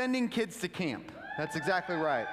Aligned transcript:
sending 0.00 0.30
kids 0.30 0.56
to 0.56 0.66
camp. 0.66 1.12
That's 1.36 1.56
exactly 1.56 1.94
right. 1.94 2.26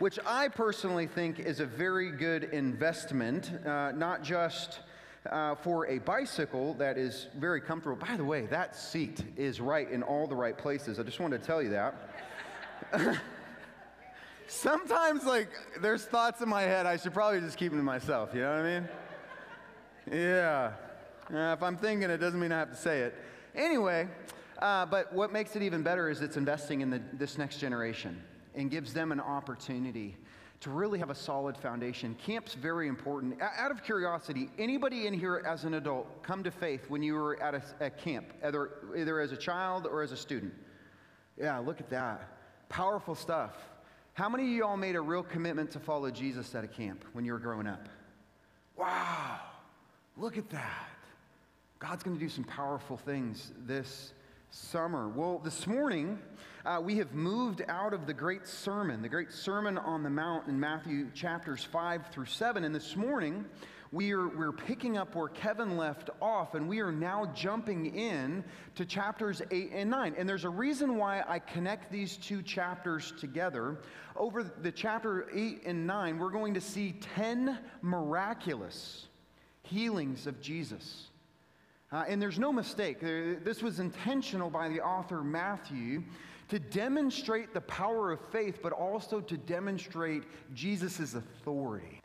Which 0.00 0.18
I 0.26 0.48
personally 0.48 1.06
think 1.06 1.38
is 1.38 1.60
a 1.60 1.64
very 1.64 2.10
good 2.10 2.50
investment, 2.52 3.52
uh, 3.64 3.92
not 3.92 4.24
just 4.24 4.80
uh, 5.30 5.54
for 5.54 5.86
a 5.86 6.00
bicycle 6.00 6.74
that 6.74 6.98
is 6.98 7.28
very 7.38 7.60
comfortable. 7.60 8.04
By 8.04 8.16
the 8.16 8.24
way, 8.24 8.46
that 8.46 8.74
seat 8.74 9.22
is 9.36 9.60
right 9.60 9.88
in 9.88 10.02
all 10.02 10.26
the 10.26 10.34
right 10.34 10.58
places. 10.58 10.98
I 10.98 11.04
just 11.04 11.20
wanted 11.20 11.40
to 11.40 11.46
tell 11.46 11.62
you 11.62 11.70
that. 11.70 11.94
Sometimes, 14.48 15.24
like, 15.26 15.50
there's 15.80 16.04
thoughts 16.04 16.40
in 16.40 16.48
my 16.48 16.62
head, 16.62 16.84
I 16.84 16.96
should 16.96 17.14
probably 17.14 17.38
just 17.42 17.56
keep 17.56 17.70
them 17.70 17.78
to 17.78 17.84
myself, 17.84 18.30
you 18.34 18.40
know 18.40 18.56
what 18.56 18.66
I 18.66 18.80
mean? 18.80 18.88
Yeah. 20.10 20.72
Uh, 21.32 21.54
if 21.56 21.62
I'm 21.62 21.76
thinking 21.76 22.10
it, 22.10 22.18
doesn't 22.18 22.40
mean 22.40 22.50
I 22.50 22.58
have 22.58 22.70
to 22.70 22.76
say 22.76 23.02
it. 23.02 23.14
Anyway, 23.54 24.08
uh, 24.58 24.86
but 24.86 25.12
what 25.12 25.32
makes 25.32 25.56
it 25.56 25.62
even 25.62 25.82
better 25.82 26.08
is 26.08 26.20
it's 26.20 26.36
investing 26.36 26.80
in 26.80 26.90
the, 26.90 27.02
this 27.12 27.38
next 27.38 27.58
generation 27.58 28.22
and 28.54 28.70
gives 28.70 28.92
them 28.92 29.12
an 29.12 29.20
opportunity 29.20 30.16
to 30.60 30.70
really 30.70 30.98
have 30.98 31.10
a 31.10 31.14
solid 31.14 31.56
foundation. 31.56 32.14
Camp's 32.14 32.54
very 32.54 32.88
important. 32.88 33.40
Out 33.42 33.70
of 33.70 33.82
curiosity, 33.82 34.48
anybody 34.58 35.06
in 35.06 35.12
here 35.12 35.42
as 35.46 35.64
an 35.64 35.74
adult 35.74 36.22
come 36.22 36.42
to 36.42 36.50
faith 36.50 36.88
when 36.88 37.02
you 37.02 37.14
were 37.14 37.40
at 37.42 37.54
a, 37.54 37.62
a 37.80 37.90
camp, 37.90 38.32
either, 38.42 38.70
either 38.96 39.20
as 39.20 39.32
a 39.32 39.36
child 39.36 39.86
or 39.86 40.02
as 40.02 40.12
a 40.12 40.16
student? 40.16 40.54
Yeah, 41.36 41.58
look 41.58 41.80
at 41.80 41.90
that. 41.90 42.28
Powerful 42.68 43.14
stuff. 43.14 43.56
How 44.14 44.28
many 44.28 44.44
of 44.44 44.50
y'all 44.50 44.76
made 44.76 44.94
a 44.94 45.00
real 45.00 45.24
commitment 45.24 45.70
to 45.72 45.80
follow 45.80 46.10
Jesus 46.10 46.54
at 46.54 46.64
a 46.64 46.68
camp 46.68 47.04
when 47.12 47.24
you 47.24 47.32
were 47.32 47.38
growing 47.38 47.66
up? 47.66 47.88
Wow, 48.76 49.40
look 50.16 50.38
at 50.38 50.48
that. 50.50 50.88
God's 51.78 52.02
going 52.02 52.16
to 52.16 52.20
do 52.20 52.28
some 52.28 52.44
powerful 52.44 52.96
things 52.96 53.52
this 53.66 54.14
summer. 54.54 55.08
Well, 55.08 55.40
this 55.42 55.66
morning, 55.66 56.16
uh, 56.64 56.80
we 56.80 56.98
have 56.98 57.12
moved 57.12 57.62
out 57.66 57.92
of 57.92 58.06
the 58.06 58.14
great 58.14 58.46
sermon, 58.46 59.02
the 59.02 59.08
great 59.08 59.32
sermon 59.32 59.76
on 59.76 60.04
the 60.04 60.10
mount 60.10 60.46
in 60.46 60.60
Matthew 60.60 61.10
chapters 61.10 61.64
5 61.64 62.06
through 62.12 62.26
7. 62.26 62.62
And 62.62 62.72
this 62.72 62.94
morning, 62.94 63.46
we 63.90 64.12
are, 64.12 64.28
we're 64.28 64.52
picking 64.52 64.96
up 64.96 65.16
where 65.16 65.26
Kevin 65.26 65.76
left 65.76 66.10
off, 66.22 66.54
and 66.54 66.68
we 66.68 66.78
are 66.78 66.92
now 66.92 67.26
jumping 67.34 67.96
in 67.96 68.44
to 68.76 68.86
chapters 68.86 69.42
8 69.50 69.72
and 69.74 69.90
9. 69.90 70.14
And 70.16 70.28
there's 70.28 70.44
a 70.44 70.50
reason 70.50 70.98
why 70.98 71.24
I 71.26 71.40
connect 71.40 71.90
these 71.90 72.16
two 72.16 72.40
chapters 72.40 73.12
together. 73.18 73.80
Over 74.14 74.44
the 74.44 74.70
chapter 74.70 75.26
8 75.34 75.62
and 75.66 75.84
9, 75.84 76.16
we're 76.16 76.30
going 76.30 76.54
to 76.54 76.60
see 76.60 76.92
10 77.16 77.58
miraculous 77.82 79.08
healings 79.62 80.28
of 80.28 80.40
Jesus. 80.40 81.08
Uh, 81.92 82.04
and 82.08 82.20
there's 82.20 82.38
no 82.38 82.52
mistake. 82.52 83.00
This 83.00 83.62
was 83.62 83.78
intentional 83.78 84.50
by 84.50 84.68
the 84.68 84.80
author 84.80 85.22
Matthew 85.22 86.02
to 86.48 86.58
demonstrate 86.58 87.54
the 87.54 87.60
power 87.62 88.12
of 88.12 88.20
faith, 88.30 88.58
but 88.62 88.72
also 88.72 89.20
to 89.20 89.36
demonstrate 89.36 90.24
Jesus' 90.54 91.14
authority. 91.14 92.00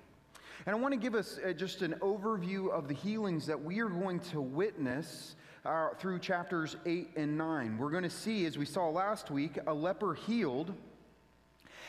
And 0.66 0.76
I 0.76 0.80
want 0.80 0.94
to 0.94 1.00
give 1.00 1.16
us 1.16 1.40
uh, 1.46 1.54
just 1.54 1.82
an 1.82 1.96
overview 2.02 2.70
of 2.70 2.88
the 2.88 2.94
healings 2.94 3.46
that 3.48 3.62
we 3.62 3.80
are 3.80 3.90
going 3.90 4.20
to 4.32 4.42
witness 4.42 5.36
uh, 5.66 5.90
through 5.98 6.20
chapters 6.20 6.76
8 6.86 7.12
and 7.16 7.38
9. 7.38 7.78
We're 7.78 7.90
going 7.90 8.04
to 8.04 8.10
see, 8.10 8.46
as 8.46 8.58
we 8.58 8.66
saw 8.66 8.90
last 8.90 9.32
week, 9.32 9.58
a 9.68 9.74
leper 9.74 10.14
healed 10.14 10.74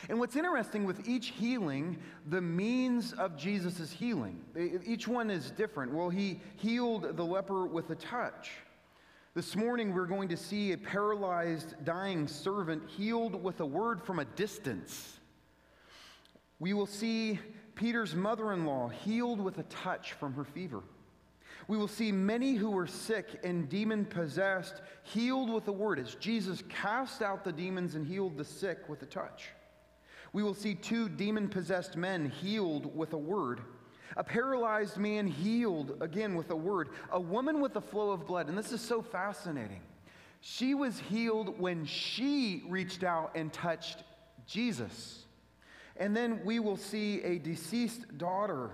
and 0.09 0.19
what's 0.19 0.35
interesting 0.35 0.85
with 0.85 1.07
each 1.07 1.27
healing, 1.27 1.97
the 2.29 2.41
means 2.41 3.13
of 3.13 3.37
Jesus' 3.37 3.91
healing, 3.91 4.39
each 4.85 5.07
one 5.07 5.29
is 5.29 5.51
different. 5.51 5.93
Well, 5.93 6.09
he 6.09 6.39
healed 6.57 7.15
the 7.15 7.25
leper 7.25 7.65
with 7.65 7.89
a 7.89 7.95
touch. 7.95 8.51
This 9.33 9.55
morning, 9.55 9.93
we're 9.93 10.07
going 10.07 10.27
to 10.29 10.37
see 10.37 10.73
a 10.73 10.77
paralyzed, 10.77 11.75
dying 11.85 12.27
servant 12.27 12.83
healed 12.89 13.41
with 13.41 13.61
a 13.61 13.65
word 13.65 14.03
from 14.03 14.19
a 14.19 14.25
distance. 14.25 15.19
We 16.59 16.73
will 16.73 16.85
see 16.85 17.39
Peter's 17.75 18.13
mother 18.13 18.51
in 18.51 18.65
law 18.65 18.89
healed 18.89 19.39
with 19.39 19.57
a 19.57 19.63
touch 19.63 20.13
from 20.13 20.33
her 20.33 20.43
fever. 20.43 20.83
We 21.67 21.77
will 21.77 21.87
see 21.87 22.11
many 22.11 22.55
who 22.55 22.71
were 22.71 22.87
sick 22.87 23.39
and 23.43 23.69
demon 23.69 24.03
possessed 24.05 24.81
healed 25.03 25.49
with 25.49 25.67
a 25.67 25.71
word 25.71 25.99
as 25.99 26.15
Jesus 26.15 26.63
cast 26.67 27.21
out 27.21 27.43
the 27.43 27.53
demons 27.53 27.95
and 27.95 28.05
healed 28.05 28.37
the 28.37 28.43
sick 28.43 28.89
with 28.89 29.01
a 29.03 29.05
touch. 29.05 29.49
We 30.33 30.43
will 30.43 30.53
see 30.53 30.75
two 30.75 31.09
demon 31.09 31.49
possessed 31.49 31.97
men 31.97 32.29
healed 32.29 32.95
with 32.95 33.13
a 33.13 33.17
word. 33.17 33.61
A 34.17 34.23
paralyzed 34.23 34.97
man 34.97 35.27
healed 35.27 35.97
again 36.01 36.35
with 36.35 36.51
a 36.51 36.55
word. 36.55 36.89
A 37.11 37.19
woman 37.19 37.61
with 37.61 37.75
a 37.75 37.81
flow 37.81 38.11
of 38.11 38.25
blood. 38.25 38.47
And 38.47 38.57
this 38.57 38.71
is 38.71 38.81
so 38.81 39.01
fascinating. 39.01 39.81
She 40.41 40.73
was 40.73 40.99
healed 40.99 41.59
when 41.59 41.85
she 41.85 42.63
reached 42.67 43.03
out 43.03 43.31
and 43.35 43.51
touched 43.51 44.03
Jesus. 44.47 45.25
And 45.97 46.15
then 46.15 46.41
we 46.43 46.59
will 46.59 46.77
see 46.77 47.21
a 47.21 47.37
deceased 47.37 48.17
daughter 48.17 48.71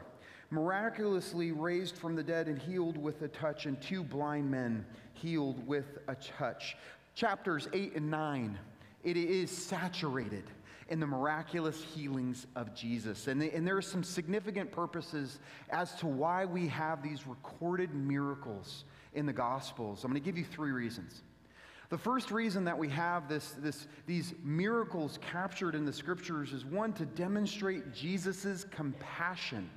miraculously 0.50 1.51
raised 1.51 1.97
from 1.97 2.16
the 2.16 2.23
dead 2.23 2.47
and 2.47 2.57
healed 2.57 2.97
with 2.97 3.22
a 3.22 3.28
touch, 3.28 3.66
and 3.66 3.81
two 3.81 4.01
blind 4.01 4.50
men 4.50 4.85
healed 5.13 5.66
with 5.67 5.97
a 6.07 6.16
touch. 6.16 6.78
Chapters 7.16 7.67
8 7.73 7.96
and 7.96 8.09
9, 8.09 8.57
it 9.03 9.17
is 9.17 9.51
saturated 9.51 10.46
in 10.89 10.99
the 10.99 11.07
miraculous 11.07 11.83
healings 11.83 12.47
of 12.55 12.73
Jesus. 12.73 13.27
And, 13.27 13.41
and 13.41 13.67
there 13.67 13.77
are 13.77 13.81
some 13.81 14.03
significant 14.03 14.71
purposes 14.71 15.39
as 15.69 15.95
to 15.95 16.07
why 16.07 16.45
we 16.45 16.67
have 16.67 17.03
these 17.03 17.27
recorded 17.27 17.93
miracles 17.93 18.85
in 19.13 19.25
the 19.25 19.33
Gospels. 19.33 20.03
I'm 20.03 20.11
going 20.11 20.21
to 20.21 20.25
give 20.25 20.37
you 20.37 20.45
three 20.45 20.71
reasons. 20.71 21.23
The 21.89 21.97
first 21.97 22.31
reason 22.31 22.65
that 22.65 22.77
we 22.77 22.89
have 22.89 23.29
this, 23.29 23.51
this, 23.59 23.87
these 24.05 24.33
miracles 24.43 25.19
captured 25.31 25.73
in 25.73 25.85
the 25.85 25.93
scriptures 25.93 26.51
is 26.51 26.65
one, 26.65 26.91
to 26.93 27.05
demonstrate 27.05 27.93
Jesus' 27.93 28.65
compassion. 28.71 29.69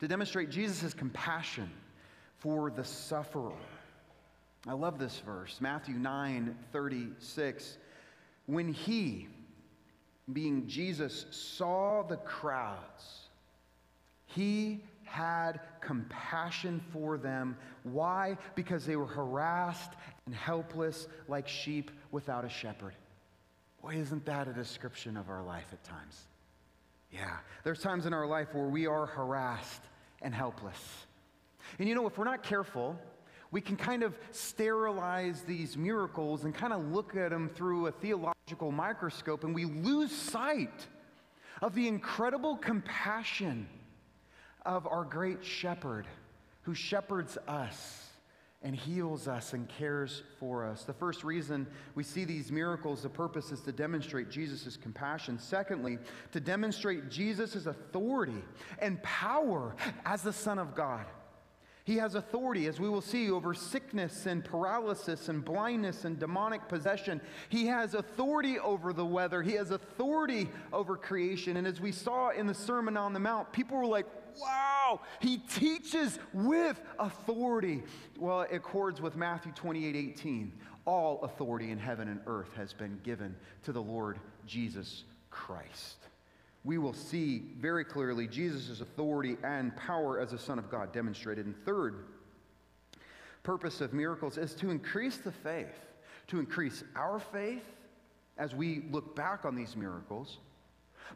To 0.00 0.08
demonstrate 0.08 0.50
Jesus' 0.50 0.94
compassion 0.94 1.70
for 2.38 2.70
the 2.70 2.84
sufferer. 2.84 3.52
I 4.66 4.72
love 4.72 4.98
this 4.98 5.18
verse, 5.24 5.60
Matthew 5.60 5.94
9 5.94 6.56
36. 6.72 7.78
When 8.46 8.72
he, 8.72 9.28
being 10.32 10.66
Jesus, 10.66 11.26
saw 11.30 12.02
the 12.02 12.16
crowds, 12.16 13.28
he 14.26 14.82
had 15.04 15.60
compassion 15.80 16.80
for 16.92 17.16
them. 17.16 17.56
Why? 17.82 18.36
Because 18.54 18.84
they 18.84 18.96
were 18.96 19.06
harassed 19.06 19.92
and 20.26 20.34
helpless 20.34 21.08
like 21.28 21.48
sheep 21.48 21.90
without 22.10 22.44
a 22.44 22.48
shepherd. 22.48 22.94
Boy, 23.82 23.94
isn't 23.94 24.26
that 24.26 24.48
a 24.48 24.52
description 24.52 25.16
of 25.16 25.30
our 25.30 25.42
life 25.42 25.66
at 25.72 25.82
times? 25.84 26.26
Yeah, 27.10 27.38
there's 27.64 27.80
times 27.80 28.04
in 28.04 28.12
our 28.12 28.26
life 28.26 28.48
where 28.52 28.66
we 28.66 28.86
are 28.86 29.06
harassed 29.06 29.82
and 30.20 30.34
helpless. 30.34 31.06
And 31.78 31.88
you 31.88 31.94
know, 31.94 32.06
if 32.06 32.18
we're 32.18 32.24
not 32.24 32.42
careful, 32.42 32.98
we 33.50 33.60
can 33.60 33.76
kind 33.76 34.02
of 34.02 34.16
sterilize 34.30 35.42
these 35.42 35.76
miracles 35.76 36.44
and 36.44 36.54
kind 36.54 36.72
of 36.72 36.92
look 36.92 37.16
at 37.16 37.30
them 37.30 37.48
through 37.48 37.86
a 37.86 37.92
theological 37.92 38.70
microscope, 38.70 39.44
and 39.44 39.54
we 39.54 39.64
lose 39.64 40.12
sight 40.12 40.86
of 41.62 41.74
the 41.74 41.88
incredible 41.88 42.56
compassion 42.56 43.68
of 44.66 44.86
our 44.86 45.04
great 45.04 45.44
shepherd 45.44 46.06
who 46.62 46.74
shepherds 46.74 47.38
us 47.48 48.04
and 48.62 48.74
heals 48.74 49.28
us 49.28 49.52
and 49.52 49.68
cares 49.68 50.24
for 50.40 50.66
us. 50.66 50.82
The 50.82 50.92
first 50.92 51.22
reason 51.22 51.66
we 51.94 52.02
see 52.02 52.24
these 52.24 52.50
miracles, 52.50 53.02
the 53.02 53.08
purpose 53.08 53.52
is 53.52 53.60
to 53.62 53.72
demonstrate 53.72 54.30
Jesus' 54.30 54.76
compassion. 54.76 55.38
Secondly, 55.38 55.98
to 56.32 56.40
demonstrate 56.40 57.08
Jesus' 57.08 57.66
authority 57.66 58.42
and 58.80 59.00
power 59.02 59.76
as 60.04 60.22
the 60.22 60.32
Son 60.32 60.58
of 60.58 60.74
God. 60.74 61.06
He 61.88 61.96
has 61.96 62.16
authority, 62.16 62.66
as 62.66 62.78
we 62.78 62.90
will 62.90 63.00
see, 63.00 63.30
over 63.30 63.54
sickness 63.54 64.26
and 64.26 64.44
paralysis 64.44 65.30
and 65.30 65.42
blindness 65.42 66.04
and 66.04 66.18
demonic 66.18 66.68
possession. 66.68 67.18
He 67.48 67.64
has 67.68 67.94
authority 67.94 68.58
over 68.58 68.92
the 68.92 69.06
weather. 69.06 69.40
He 69.40 69.52
has 69.52 69.70
authority 69.70 70.50
over 70.70 70.98
creation. 70.98 71.56
And 71.56 71.66
as 71.66 71.80
we 71.80 71.90
saw 71.90 72.28
in 72.28 72.46
the 72.46 72.52
Sermon 72.52 72.98
on 72.98 73.14
the 73.14 73.18
Mount, 73.20 73.54
people 73.54 73.78
were 73.78 73.86
like, 73.86 74.04
wow, 74.38 75.00
he 75.20 75.38
teaches 75.38 76.18
with 76.34 76.78
authority. 76.98 77.82
Well, 78.18 78.42
it 78.42 78.52
accords 78.52 79.00
with 79.00 79.16
Matthew 79.16 79.52
28 79.52 79.96
18. 79.96 80.52
All 80.84 81.22
authority 81.22 81.70
in 81.70 81.78
heaven 81.78 82.08
and 82.08 82.20
earth 82.26 82.52
has 82.54 82.74
been 82.74 83.00
given 83.02 83.34
to 83.62 83.72
the 83.72 83.80
Lord 83.80 84.18
Jesus 84.46 85.04
Christ 85.30 85.96
we 86.68 86.76
will 86.76 86.92
see 86.92 87.44
very 87.58 87.82
clearly 87.82 88.26
Jesus' 88.26 88.82
authority 88.82 89.38
and 89.42 89.74
power 89.74 90.20
as 90.20 90.34
a 90.34 90.38
Son 90.38 90.58
of 90.58 90.70
God 90.70 90.92
demonstrated. 90.92 91.46
And 91.46 91.56
third, 91.64 92.04
purpose 93.42 93.80
of 93.80 93.94
miracles 93.94 94.36
is 94.36 94.54
to 94.56 94.70
increase 94.70 95.16
the 95.16 95.32
faith, 95.32 95.80
to 96.26 96.38
increase 96.38 96.84
our 96.94 97.20
faith 97.20 97.64
as 98.36 98.54
we 98.54 98.82
look 98.90 99.16
back 99.16 99.46
on 99.46 99.56
these 99.56 99.76
miracles, 99.76 100.40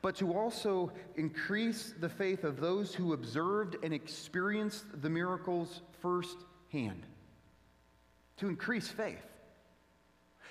but 0.01 0.17
to 0.17 0.33
also 0.33 0.91
increase 1.17 1.93
the 2.01 2.09
faith 2.09 2.45
of 2.45 2.59
those 2.59 2.95
who 2.95 3.13
observed 3.13 3.77
and 3.83 3.93
experienced 3.93 4.87
the 5.03 5.11
miracles 5.11 5.83
firsthand. 6.01 7.05
To 8.39 8.49
increase 8.49 8.89
faith. 8.89 9.32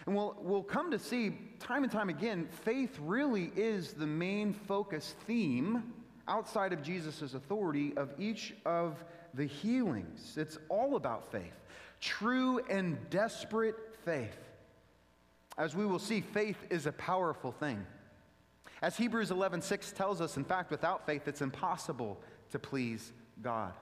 And 0.06 0.16
we'll, 0.16 0.36
we'll 0.40 0.64
come 0.64 0.92
to 0.92 1.00
see 1.00 1.38
time 1.60 1.84
and 1.84 1.92
time 1.92 2.10
again, 2.10 2.48
faith 2.64 2.98
really 3.02 3.52
is 3.56 3.94
the 3.94 4.08
main 4.08 4.54
focus 4.54 5.16
theme 5.28 5.94
outside 6.28 6.74
of 6.74 6.82
Jesus' 6.82 7.34
authority 7.34 7.94
of 7.98 8.10
each 8.18 8.54
of 8.66 9.04
the 9.34 9.46
healings. 9.46 10.38
It's 10.38 10.58
all 10.70 10.96
about 10.96 11.32
faith, 11.32 11.54
true 12.00 12.60
and 12.70 12.98
desperate 13.10 13.76
faith. 14.04 14.38
As 15.58 15.76
we 15.76 15.86
will 15.86 16.00
see, 16.00 16.22
faith 16.22 16.58
is 16.70 16.86
a 16.86 16.92
powerful 16.94 17.52
thing. 17.52 17.86
As 18.82 18.98
Hebrews 18.98 19.30
11:6 19.30 19.94
tells 19.94 20.22
us, 20.22 20.38
in 20.38 20.44
fact, 20.44 20.72
without 20.72 21.06
faith 21.06 21.28
it's 21.28 21.42
impossible 21.42 22.20
to 22.52 22.60
please 22.60 23.12
God. 23.42 23.74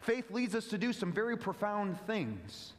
Faith 0.00 0.30
leads 0.30 0.54
us 0.54 0.68
to 0.68 0.78
do 0.78 0.92
some 0.92 1.12
very 1.12 1.36
profound 1.36 2.00
things. 2.06 2.72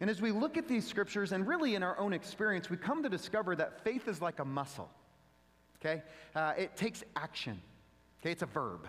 And 0.00 0.10
as 0.10 0.20
we 0.20 0.30
look 0.30 0.56
at 0.56 0.68
these 0.68 0.86
scriptures, 0.86 1.32
and 1.32 1.46
really 1.46 1.74
in 1.74 1.82
our 1.82 1.98
own 1.98 2.12
experience, 2.12 2.68
we 2.68 2.76
come 2.76 3.02
to 3.02 3.08
discover 3.08 3.56
that 3.56 3.82
faith 3.82 4.08
is 4.08 4.20
like 4.20 4.38
a 4.40 4.44
muscle. 4.44 4.90
Okay? 5.80 6.02
Uh, 6.34 6.52
it 6.58 6.76
takes 6.76 7.02
action. 7.14 7.60
Okay? 8.20 8.32
It's 8.32 8.42
a 8.42 8.46
verb. 8.46 8.86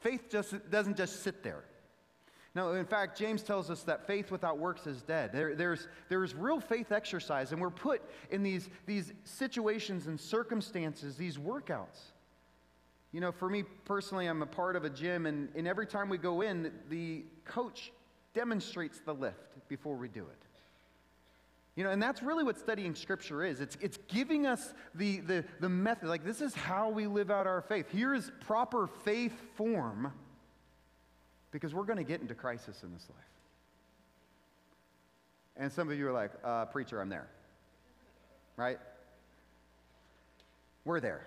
Faith 0.00 0.28
just 0.30 0.54
doesn't 0.70 0.96
just 0.96 1.22
sit 1.22 1.42
there. 1.42 1.64
No, 2.54 2.74
in 2.74 2.86
fact, 2.86 3.18
James 3.18 3.42
tells 3.42 3.68
us 3.68 3.82
that 3.82 4.06
faith 4.06 4.30
without 4.30 4.58
works 4.58 4.86
is 4.86 5.02
dead. 5.02 5.32
There, 5.32 5.56
there's, 5.56 5.88
there's 6.08 6.34
real 6.34 6.60
faith 6.60 6.92
exercise, 6.92 7.50
and 7.50 7.60
we're 7.60 7.70
put 7.70 8.00
in 8.30 8.44
these, 8.44 8.70
these 8.86 9.12
situations 9.24 10.06
and 10.06 10.20
circumstances, 10.20 11.16
these 11.16 11.36
workouts. 11.36 12.12
You 13.10 13.20
know, 13.20 13.32
for 13.32 13.48
me 13.48 13.64
personally, 13.84 14.26
I'm 14.26 14.42
a 14.42 14.46
part 14.46 14.76
of 14.76 14.84
a 14.84 14.90
gym, 14.90 15.26
and, 15.26 15.48
and 15.56 15.66
every 15.66 15.86
time 15.86 16.08
we 16.08 16.18
go 16.18 16.42
in, 16.42 16.70
the 16.90 17.24
coach 17.44 17.92
demonstrates 18.34 19.00
the 19.00 19.14
lift 19.14 19.53
before 19.76 19.96
we 19.96 20.08
do 20.08 20.20
it. 20.20 20.42
You 21.74 21.82
know, 21.82 21.90
and 21.90 22.00
that's 22.00 22.22
really 22.22 22.44
what 22.44 22.56
studying 22.56 22.94
Scripture 22.94 23.42
is. 23.42 23.60
It's, 23.60 23.76
it's 23.80 23.98
giving 24.06 24.46
us 24.46 24.72
the, 24.94 25.18
the, 25.20 25.44
the 25.58 25.68
method. 25.68 26.08
Like, 26.08 26.24
this 26.24 26.40
is 26.40 26.54
how 26.54 26.90
we 26.90 27.08
live 27.08 27.32
out 27.32 27.48
our 27.48 27.60
faith. 27.60 27.90
Here 27.90 28.14
is 28.14 28.30
proper 28.46 28.86
faith 28.86 29.32
form 29.56 30.12
because 31.50 31.74
we're 31.74 31.82
going 31.84 31.96
to 31.96 32.04
get 32.04 32.20
into 32.20 32.34
crisis 32.34 32.84
in 32.84 32.92
this 32.92 33.04
life. 33.10 33.24
And 35.56 35.72
some 35.72 35.90
of 35.90 35.98
you 35.98 36.06
are 36.06 36.12
like, 36.12 36.30
uh, 36.44 36.66
Preacher, 36.66 37.00
I'm 37.00 37.08
there. 37.08 37.26
Right? 38.56 38.78
We're 40.84 41.00
there. 41.00 41.26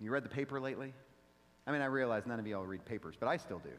You 0.00 0.10
read 0.10 0.24
the 0.24 0.30
paper 0.30 0.58
lately? 0.58 0.94
I 1.66 1.72
mean, 1.72 1.82
I 1.82 1.86
realize 1.86 2.22
none 2.24 2.40
of 2.40 2.46
you 2.46 2.56
all 2.56 2.64
read 2.64 2.86
papers, 2.86 3.16
but 3.20 3.26
I 3.26 3.36
still 3.36 3.58
do. 3.58 3.72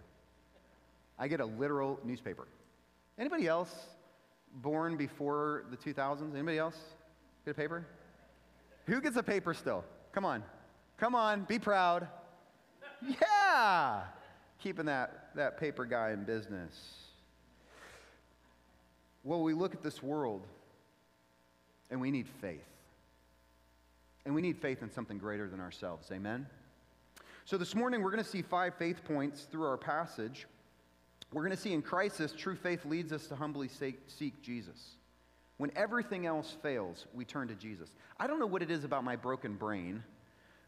I 1.18 1.28
get 1.28 1.40
a 1.40 1.46
literal 1.46 2.00
newspaper. 2.04 2.48
Anybody 3.18 3.48
else 3.48 3.74
born 4.56 4.96
before 4.96 5.66
the 5.72 5.78
2000s? 5.78 6.34
Anybody 6.34 6.58
else 6.58 6.78
get 7.46 7.52
a 7.52 7.54
paper? 7.54 7.86
Who 8.86 9.02
gets 9.02 9.18
a 9.18 9.24
paper 9.24 9.54
still? 9.54 9.84
Come 10.12 10.26
on. 10.26 10.44
Come 10.98 11.16
on, 11.16 11.44
be 11.44 11.60
proud. 11.60 12.08
Yeah! 13.02 14.02
Keeping 14.60 14.86
that, 14.86 15.30
that 15.36 15.60
paper 15.60 15.86
guy 15.86 16.12
in 16.12 16.24
business. 16.24 16.72
Well, 19.24 19.42
we 19.44 19.54
look 19.54 19.74
at 19.74 19.84
this 19.84 20.02
world 20.02 20.42
and 21.92 22.02
we 22.02 22.12
need 22.12 22.28
faith. 22.42 22.66
And 24.26 24.34
we 24.34 24.42
need 24.42 24.58
faith 24.58 24.82
in 24.82 24.92
something 24.92 25.18
greater 25.18 25.48
than 25.48 25.60
ourselves. 25.60 26.10
Amen? 26.12 26.48
So 27.46 27.58
this 27.58 27.76
morning 27.76 28.02
we're 28.02 28.12
going 28.12 28.24
to 28.24 28.30
see 28.30 28.42
five 28.42 28.76
faith 28.76 29.04
points 29.06 29.44
through 29.44 29.66
our 29.66 29.78
passage. 29.78 30.48
We're 31.34 31.44
going 31.44 31.56
to 31.56 31.62
see 31.62 31.74
in 31.74 31.82
crisis, 31.82 32.32
true 32.32 32.56
faith 32.56 32.86
leads 32.86 33.12
us 33.12 33.28
to 33.28 33.36
humbly 33.36 33.70
seek 33.70 34.42
Jesus. 34.42 34.96
When 35.58 35.72
everything 35.76 36.26
else 36.26 36.56
fails, 36.62 37.06
we 37.14 37.26
turn 37.26 37.48
to 37.50 37.56
Jesus. 37.56 37.90
I 38.20 38.28
don't 38.28 38.40
know 38.40 38.48
what 38.48 38.62
it 38.62 38.72
is 38.72 38.84
about 38.84 39.04
my 39.04 39.16
broken 39.16 39.56
brain, 39.56 40.04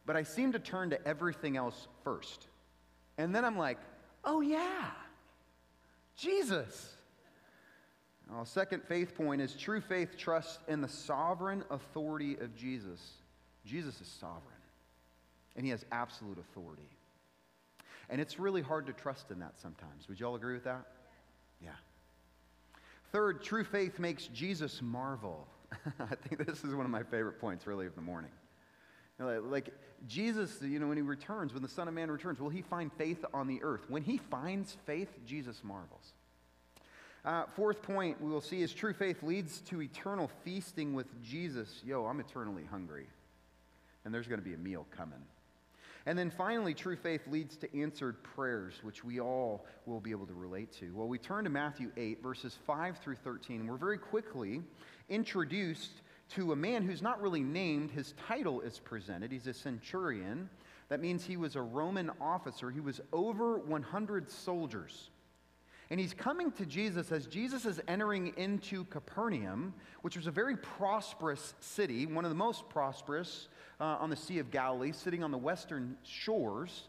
but 0.06 0.16
I 0.16 0.24
seem 0.24 0.52
to 0.54 0.60
turn 0.60 0.90
to 0.90 1.08
everything 1.08 1.56
else 1.56 1.88
first. 2.04 2.48
And 3.18 3.34
then 3.34 3.46
I'm 3.46 3.58
like, 3.58 3.78
oh 4.26 4.42
yeah, 4.42 4.90
Jesus. 6.18 6.94
Our 8.34 8.46
second 8.46 8.84
faith 8.84 9.16
point 9.16 9.42
is 9.42 9.54
true 9.54 9.82
faith 9.82 10.18
trusts 10.18 10.60
in 10.68 10.82
the 10.82 10.88
sovereign 10.88 11.64
authority 11.70 12.36
of 12.36 12.56
Jesus. 12.56 13.00
Jesus 13.66 14.00
is 14.02 14.08
sovereign, 14.08 14.44
and 15.56 15.66
he 15.66 15.72
has 15.72 15.86
absolute 15.92 16.38
authority. 16.38 16.90
And 18.10 18.20
it's 18.20 18.40
really 18.40 18.62
hard 18.62 18.88
to 18.88 18.94
trust 18.94 19.32
in 19.32 19.40
that 19.40 19.60
sometimes. 19.60 20.08
Would 20.08 20.20
you 20.20 20.26
all 20.26 20.36
agree 20.36 20.54
with 20.54 20.64
that? 20.64 20.86
Yeah. 21.64 21.70
Third, 23.12 23.44
true 23.44 23.64
faith 23.64 24.00
makes 24.00 24.28
Jesus 24.28 24.82
marvel. 24.82 25.48
I 26.00 26.16
think 26.16 26.46
this 26.46 26.64
is 26.64 26.74
one 26.74 26.86
of 26.86 26.92
my 26.92 27.04
favorite 27.04 27.40
points, 27.40 27.68
really, 27.68 27.86
of 27.86 27.96
the 27.96 28.02
morning. 28.02 28.32
Like 29.20 29.70
Jesus, 30.08 30.62
you 30.62 30.80
know, 30.80 30.88
when 30.88 30.98
he 30.98 31.04
returns, 31.04 31.54
when 31.54 31.62
the 31.62 31.68
Son 31.68 31.88
of 31.88 31.94
Man 31.94 32.10
returns, 32.10 32.40
will 32.40 32.50
he 32.50 32.62
find 32.62 32.92
faith 32.94 33.24
on 33.34 33.48
the 33.48 33.62
earth? 33.62 33.90
When 33.90 34.02
he 34.02 34.18
finds 34.18 34.78
faith, 34.86 35.10
Jesus 35.26 35.62
marvels. 35.64 36.14
Uh, 37.26 37.44
fourth 37.48 37.82
point 37.82 38.22
we 38.22 38.32
will 38.32 38.42
see 38.42 38.62
is 38.62 38.74
true 38.74 38.94
faith 38.94 39.22
leads 39.24 39.60
to 39.60 39.82
eternal 39.82 40.30
feasting 40.46 40.94
with 40.94 41.08
Jesus. 41.22 41.82
Yo, 41.86 42.06
I'm 42.06 42.22
eternally 42.22 42.64
hungry. 42.64 43.08
And 44.06 44.14
there's 44.14 44.28
going 44.28 44.40
to 44.40 44.46
be 44.46 44.54
a 44.54 44.58
meal 44.58 44.88
coming. 44.96 45.20
And 46.06 46.18
then 46.18 46.32
finally, 46.32 46.74
true 46.74 46.96
faith 46.96 47.22
leads 47.28 47.58
to 47.58 47.80
answered 47.80 48.24
prayers, 48.24 48.76
which 48.84 49.04
we 49.04 49.20
all 49.20 49.66
will 49.86 50.00
be 50.00 50.12
able 50.12 50.26
to 50.28 50.34
relate 50.34 50.72
to. 50.80 50.94
Well, 50.94 51.08
we 51.08 51.18
turn 51.18 51.44
to 51.44 51.50
Matthew 51.50 51.92
8, 51.98 52.24
verses 52.24 52.58
5 52.66 52.98
through 53.00 53.18
13. 53.18 53.68
We're 53.68 53.78
very 53.78 53.98
quickly 53.98 54.62
introduced 55.10 56.02
to 56.30 56.52
a 56.52 56.56
man 56.56 56.84
who's 56.84 57.02
not 57.02 57.22
really 57.22 57.44
named. 57.44 57.92
His 57.92 58.14
title 58.28 58.62
is 58.62 58.80
presented. 58.80 59.32
He's 59.32 59.48
a 59.48 59.54
centurion. 59.54 60.50
That 60.90 61.02
means 61.02 61.26
he 61.26 61.38
was 61.38 61.56
a 61.56 61.62
Roman 61.62 62.12
officer. 62.22 62.72
He 62.72 62.80
was 62.80 63.02
over 63.12 63.58
100 63.58 64.30
soldiers. 64.30 65.10
And 65.92 66.00
he's 66.00 66.14
coming 66.14 66.52
to 66.54 66.68
Jesus 66.68 67.12
as 67.12 67.26
Jesus 67.26 67.66
is 67.66 67.82
entering 67.88 68.34
into 68.38 68.86
Capernaum, 68.86 69.74
which 70.04 70.16
was 70.16 70.28
a 70.28 70.32
very 70.32 70.56
prosperous 70.56 71.56
city, 71.60 72.06
one 72.06 72.26
of 72.26 72.30
the 72.30 72.36
most 72.36 72.70
prosperous 72.70 73.48
uh, 73.80 73.98
on 74.00 74.10
the 74.10 74.16
Sea 74.16 74.40
of 74.40 74.52
Galilee, 74.52 74.92
sitting 74.92 75.24
on 75.24 75.32
the 75.32 75.38
western 75.38 75.98
shores. 76.04 76.88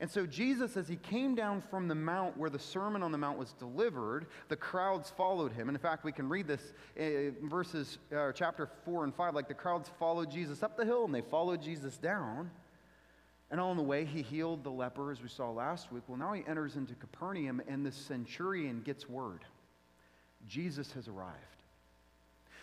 And 0.00 0.10
so, 0.10 0.26
Jesus, 0.26 0.78
as 0.78 0.88
he 0.88 0.96
came 0.96 1.34
down 1.34 1.60
from 1.60 1.86
the 1.86 1.94
mount 1.94 2.36
where 2.38 2.48
the 2.48 2.58
Sermon 2.58 3.02
on 3.02 3.12
the 3.12 3.18
Mount 3.18 3.38
was 3.38 3.52
delivered, 3.52 4.26
the 4.48 4.56
crowds 4.56 5.10
followed 5.14 5.52
him. 5.52 5.68
And 5.68 5.76
in 5.76 5.80
fact, 5.80 6.04
we 6.04 6.12
can 6.12 6.26
read 6.26 6.46
this 6.46 6.72
in 6.96 7.36
verses, 7.42 7.98
uh, 8.16 8.32
chapter 8.32 8.70
4 8.86 9.04
and 9.04 9.14
5. 9.14 9.34
Like 9.34 9.46
the 9.46 9.54
crowds 9.54 9.90
followed 9.98 10.30
Jesus 10.30 10.62
up 10.62 10.78
the 10.78 10.86
hill 10.86 11.04
and 11.04 11.14
they 11.14 11.20
followed 11.20 11.60
Jesus 11.60 11.98
down. 11.98 12.50
And 13.50 13.60
on 13.60 13.76
the 13.76 13.82
way, 13.82 14.04
he 14.04 14.22
healed 14.22 14.62
the 14.62 14.70
leper, 14.70 15.10
as 15.10 15.20
we 15.20 15.28
saw 15.28 15.50
last 15.50 15.90
week. 15.90 16.04
Well, 16.06 16.16
now 16.16 16.32
he 16.32 16.44
enters 16.46 16.76
into 16.76 16.94
Capernaum, 16.94 17.60
and 17.66 17.84
the 17.84 17.90
centurion 17.90 18.80
gets 18.82 19.08
word 19.08 19.44
Jesus 20.46 20.92
has 20.92 21.08
arrived. 21.08 21.59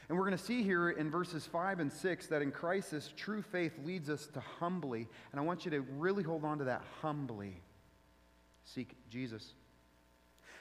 And 0.09 0.17
we're 0.17 0.25
going 0.25 0.37
to 0.37 0.43
see 0.43 0.63
here 0.63 0.91
in 0.91 1.11
verses 1.11 1.45
5 1.45 1.79
and 1.81 1.91
6 1.91 2.27
that 2.27 2.41
in 2.41 2.51
crisis, 2.51 3.11
true 3.17 3.41
faith 3.41 3.73
leads 3.83 4.09
us 4.09 4.27
to 4.27 4.39
humbly. 4.39 5.07
And 5.31 5.39
I 5.39 5.43
want 5.43 5.65
you 5.65 5.71
to 5.71 5.81
really 5.81 6.23
hold 6.23 6.45
on 6.45 6.59
to 6.59 6.63
that 6.65 6.81
humbly. 7.01 7.61
Seek 8.63 8.95
Jesus. 9.09 9.53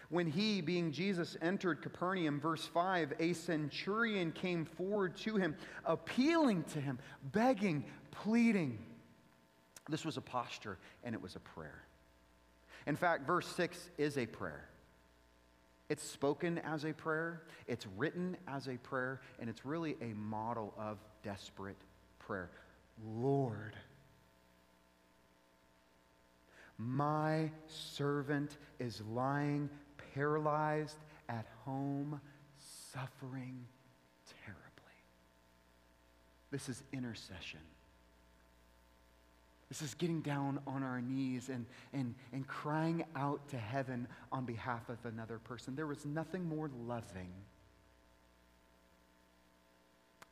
When 0.08 0.26
he, 0.26 0.60
being 0.60 0.92
Jesus, 0.92 1.36
entered 1.42 1.82
Capernaum, 1.82 2.40
verse 2.40 2.64
5, 2.64 3.14
a 3.18 3.32
centurion 3.32 4.32
came 4.32 4.64
forward 4.64 5.16
to 5.18 5.36
him, 5.36 5.56
appealing 5.84 6.64
to 6.74 6.80
him, 6.80 6.98
begging, 7.32 7.84
pleading. 8.10 8.78
This 9.88 10.04
was 10.04 10.16
a 10.16 10.20
posture 10.20 10.78
and 11.04 11.14
it 11.14 11.22
was 11.22 11.36
a 11.36 11.40
prayer. 11.40 11.82
In 12.86 12.96
fact, 12.96 13.26
verse 13.26 13.46
6 13.48 13.90
is 13.98 14.16
a 14.16 14.26
prayer. 14.26 14.68
It's 15.88 16.02
spoken 16.02 16.58
as 16.58 16.84
a 16.84 16.92
prayer, 16.92 17.42
it's 17.68 17.86
written 17.96 18.36
as 18.48 18.66
a 18.66 18.76
prayer, 18.76 19.20
and 19.38 19.48
it's 19.48 19.64
really 19.64 19.96
a 20.00 20.14
model 20.14 20.74
of 20.76 20.98
desperate 21.22 21.76
prayer. 22.18 22.50
Lord, 23.04 23.76
my 26.78 27.50
servant 27.66 28.56
is 28.80 29.00
lying 29.12 29.70
paralyzed 30.14 30.98
at 31.28 31.46
home, 31.64 32.20
suffering 32.92 33.64
terribly. 34.44 34.62
This 36.50 36.68
is 36.68 36.82
intercession. 36.92 37.60
This 39.68 39.82
is 39.82 39.94
getting 39.94 40.20
down 40.20 40.60
on 40.66 40.82
our 40.82 41.00
knees 41.00 41.48
and, 41.48 41.66
and, 41.92 42.14
and 42.32 42.46
crying 42.46 43.04
out 43.16 43.48
to 43.48 43.56
heaven 43.56 44.06
on 44.30 44.44
behalf 44.44 44.88
of 44.88 44.98
another 45.04 45.38
person. 45.38 45.74
There 45.74 45.88
was 45.88 46.06
nothing 46.06 46.48
more 46.48 46.70
loving 46.86 47.32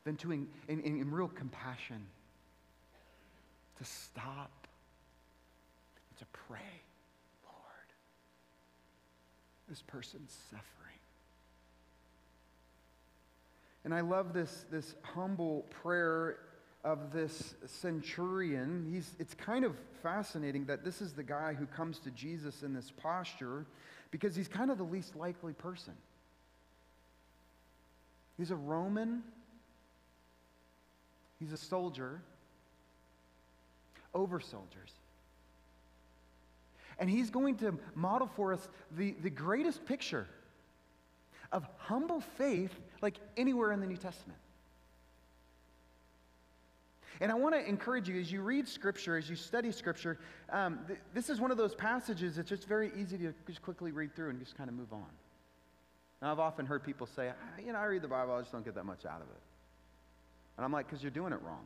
than 0.05 0.17
to, 0.17 0.33
in, 0.33 0.47
in, 0.69 0.81
in 0.81 1.11
real 1.11 1.29
compassion, 1.29 2.07
to 3.79 3.85
stop 3.85 4.69
and 6.11 6.19
to 6.19 6.27
pray, 6.33 6.61
Lord, 7.45 7.91
this 9.69 9.83
person's 9.83 10.37
suffering. 10.51 10.65
And 13.85 13.93
I 13.93 14.01
love 14.01 14.33
this, 14.33 14.65
this 14.71 14.95
humble 15.03 15.67
prayer 15.83 16.39
of 16.85 17.13
this 17.13 17.55
centurion. 17.67 18.87
He's, 18.93 19.11
it's 19.19 19.35
kind 19.35 19.65
of 19.65 19.75
fascinating 20.03 20.67
that 20.67 20.85
this 20.85 21.01
is 21.01 21.15
the 21.15 21.23
guy 21.23 21.55
who 21.55 21.67
comes 21.67 21.99
to 22.01 22.11
Jesus 22.11 22.63
in 22.63 22.75
this 22.75 22.91
posture 22.91 23.65
because 24.11 24.37
he's 24.37 24.49
kind 24.49 24.71
of 24.71 24.79
the 24.79 24.85
least 24.85 25.17
likely 25.17 25.55
person. 25.55 25.95
He's 28.37 28.51
a 28.51 28.57
Roman, 28.57 29.23
he's 31.41 31.53
a 31.53 31.57
soldier, 31.57 32.21
over 34.13 34.39
soldiers. 34.41 34.93
And 36.99 37.11
he's 37.11 37.31
going 37.31 37.57
to 37.57 37.79
model 37.95 38.29
for 38.37 38.53
us 38.53 38.69
the, 38.97 39.17
the 39.23 39.31
greatest 39.31 39.85
picture 39.87 40.29
of 41.51 41.67
humble 41.79 42.21
faith 42.21 42.73
like 43.03 43.19
anywhere 43.37 43.73
in 43.73 43.81
the 43.81 43.87
New 43.87 43.97
Testament. 43.97 44.39
And 47.21 47.31
I 47.31 47.35
want 47.35 47.55
to 47.55 47.69
encourage 47.69 48.09
you 48.09 48.21
as 48.21 48.31
you 48.31 48.43
read 48.43 48.67
Scripture, 48.67 49.17
as 49.17 49.31
you 49.31 49.37
study 49.37 49.71
Scripture, 49.71 50.19
um, 50.51 50.81
th- 50.87 50.99
this 51.15 51.31
is 51.31 51.41
one 51.41 51.51
of 51.51 51.57
those 51.57 51.75
passages 51.75 52.37
that's 52.37 52.49
just 52.49 52.67
very 52.67 52.91
easy 52.97 53.17
to 53.19 53.33
just 53.47 53.63
quickly 53.63 53.93
read 53.93 54.15
through 54.17 54.31
and 54.31 54.41
just 54.41 54.57
kind 54.57 54.69
of 54.69 54.75
move 54.75 54.93
on. 54.93 55.07
Now, 56.21 56.33
I've 56.33 56.41
often 56.41 56.67
heard 56.67 56.83
people 56.83 57.07
say, 57.07 57.31
ah, 57.31 57.61
you 57.65 57.73
know, 57.73 57.79
I 57.79 57.85
read 57.85 58.03
the 58.03 58.09
Bible, 58.09 58.35
I 58.35 58.41
just 58.41 58.53
don't 58.53 58.65
get 58.65 58.75
that 58.75 58.85
much 58.85 59.05
out 59.05 59.21
of 59.21 59.29
it. 59.29 59.43
And 60.57 60.65
I'm 60.65 60.73
like, 60.73 60.87
because 60.87 61.03
you're 61.03 61.11
doing 61.11 61.33
it 61.33 61.41
wrong. 61.43 61.65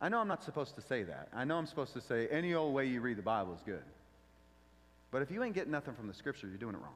I 0.00 0.08
know 0.08 0.18
I'm 0.18 0.28
not 0.28 0.42
supposed 0.42 0.74
to 0.74 0.80
say 0.80 1.04
that. 1.04 1.28
I 1.32 1.44
know 1.44 1.56
I'm 1.56 1.66
supposed 1.66 1.92
to 1.94 2.00
say 2.00 2.26
any 2.28 2.54
old 2.54 2.74
way 2.74 2.86
you 2.86 3.00
read 3.00 3.18
the 3.18 3.22
Bible 3.22 3.54
is 3.54 3.60
good. 3.64 3.84
But 5.12 5.22
if 5.22 5.30
you 5.30 5.42
ain't 5.44 5.54
getting 5.54 5.70
nothing 5.70 5.94
from 5.94 6.08
the 6.08 6.14
Scripture, 6.14 6.48
you're 6.48 6.56
doing 6.56 6.74
it 6.74 6.80
wrong. 6.80 6.94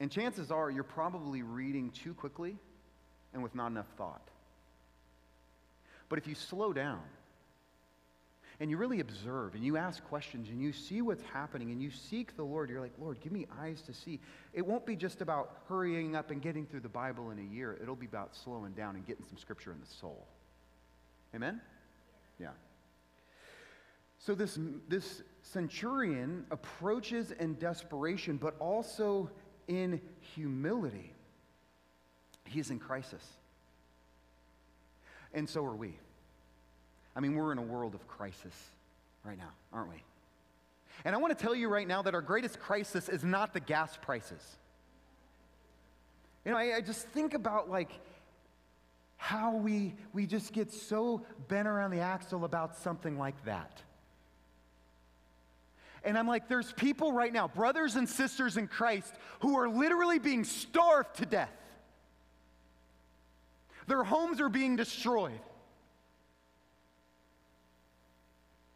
And 0.00 0.10
chances 0.10 0.50
are 0.50 0.70
you're 0.70 0.82
probably 0.82 1.42
reading 1.42 1.90
too 1.90 2.14
quickly 2.14 2.56
and 3.32 3.42
with 3.42 3.54
not 3.54 3.68
enough 3.68 3.88
thought. 3.96 4.28
But 6.08 6.18
if 6.18 6.26
you 6.26 6.34
slow 6.34 6.72
down 6.72 7.00
and 8.58 8.70
you 8.70 8.76
really 8.76 9.00
observe 9.00 9.54
and 9.54 9.64
you 9.64 9.76
ask 9.76 10.04
questions 10.04 10.48
and 10.48 10.60
you 10.60 10.72
see 10.72 11.00
what's 11.00 11.22
happening 11.32 11.70
and 11.70 11.80
you 11.80 11.90
seek 11.90 12.36
the 12.36 12.42
Lord, 12.42 12.68
you're 12.68 12.80
like, 12.80 12.92
Lord, 13.00 13.20
give 13.20 13.32
me 13.32 13.46
eyes 13.60 13.80
to 13.82 13.94
see. 13.94 14.20
It 14.52 14.66
won't 14.66 14.84
be 14.84 14.96
just 14.96 15.20
about 15.20 15.60
hurrying 15.68 16.16
up 16.16 16.30
and 16.30 16.42
getting 16.42 16.66
through 16.66 16.80
the 16.80 16.88
Bible 16.88 17.30
in 17.30 17.38
a 17.38 17.54
year, 17.54 17.78
it'll 17.80 17.96
be 17.96 18.06
about 18.06 18.34
slowing 18.36 18.72
down 18.72 18.96
and 18.96 19.06
getting 19.06 19.24
some 19.24 19.38
scripture 19.38 19.72
in 19.72 19.80
the 19.80 19.86
soul. 19.86 20.26
Amen? 21.34 21.60
Yeah. 22.40 22.48
So 24.18 24.34
this, 24.34 24.58
this 24.88 25.22
centurion 25.42 26.44
approaches 26.50 27.30
in 27.30 27.54
desperation, 27.54 28.36
but 28.36 28.54
also 28.58 29.30
in 29.68 30.00
humility. 30.34 31.14
He's 32.50 32.70
in 32.70 32.78
crisis. 32.78 33.24
And 35.32 35.48
so 35.48 35.64
are 35.64 35.74
we. 35.74 35.94
I 37.14 37.20
mean, 37.20 37.36
we're 37.36 37.52
in 37.52 37.58
a 37.58 37.62
world 37.62 37.94
of 37.94 38.06
crisis 38.08 38.54
right 39.24 39.38
now, 39.38 39.50
aren't 39.72 39.90
we? 39.90 40.02
And 41.04 41.14
I 41.14 41.18
want 41.18 41.36
to 41.36 41.40
tell 41.40 41.54
you 41.54 41.68
right 41.68 41.86
now 41.86 42.02
that 42.02 42.14
our 42.14 42.20
greatest 42.20 42.58
crisis 42.58 43.08
is 43.08 43.24
not 43.24 43.54
the 43.54 43.60
gas 43.60 43.96
prices. 44.02 44.42
You 46.44 46.52
know, 46.52 46.58
I, 46.58 46.76
I 46.76 46.80
just 46.80 47.06
think 47.08 47.34
about 47.34 47.70
like 47.70 47.90
how 49.16 49.54
we, 49.54 49.94
we 50.12 50.26
just 50.26 50.52
get 50.52 50.72
so 50.72 51.24
bent 51.48 51.68
around 51.68 51.92
the 51.92 52.00
axle 52.00 52.44
about 52.44 52.76
something 52.76 53.18
like 53.18 53.44
that. 53.44 53.82
And 56.02 56.18
I'm 56.18 56.26
like, 56.26 56.48
there's 56.48 56.72
people 56.72 57.12
right 57.12 57.32
now, 57.32 57.46
brothers 57.46 57.96
and 57.96 58.08
sisters 58.08 58.56
in 58.56 58.66
Christ, 58.66 59.14
who 59.40 59.58
are 59.58 59.68
literally 59.68 60.18
being 60.18 60.44
starved 60.44 61.16
to 61.16 61.26
death. 61.26 61.52
Their 63.90 64.04
homes 64.04 64.40
are 64.40 64.48
being 64.48 64.76
destroyed. 64.76 65.40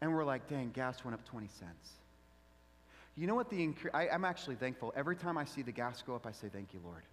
And 0.01 0.13
we're 0.13 0.25
like, 0.25 0.49
dang, 0.49 0.71
gas 0.71 1.05
went 1.05 1.15
up 1.15 1.23
20 1.23 1.47
cents. 1.57 1.93
You 3.15 3.25
know 3.25 3.33
what 3.33 3.49
the, 3.49 3.73
I, 3.93 4.09
I'm 4.09 4.25
actually 4.25 4.55
thankful. 4.55 4.91
Every 4.93 5.15
time 5.15 5.37
I 5.37 5.45
see 5.45 5.61
the 5.61 5.71
gas 5.71 6.03
go 6.05 6.15
up, 6.15 6.27
I 6.27 6.33
say, 6.33 6.49
thank 6.51 6.73
you, 6.73 6.81
Lord. 6.83 7.03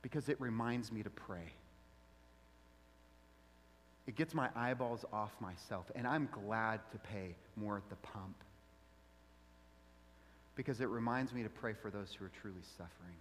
Because 0.00 0.30
it 0.30 0.40
reminds 0.40 0.90
me 0.90 1.02
to 1.02 1.10
pray. 1.10 1.52
It 4.06 4.16
gets 4.16 4.32
my 4.32 4.48
eyeballs 4.56 5.04
off 5.12 5.32
myself, 5.38 5.90
and 5.94 6.06
I'm 6.06 6.30
glad 6.32 6.80
to 6.92 6.98
pay 6.98 7.34
more 7.56 7.76
at 7.76 7.86
the 7.90 7.96
pump 7.96 8.36
because 10.56 10.80
it 10.80 10.88
reminds 10.88 11.34
me 11.34 11.42
to 11.42 11.50
pray 11.50 11.74
for 11.74 11.90
those 11.90 12.14
who 12.18 12.24
are 12.24 12.32
truly 12.40 12.62
suffering. 12.78 13.18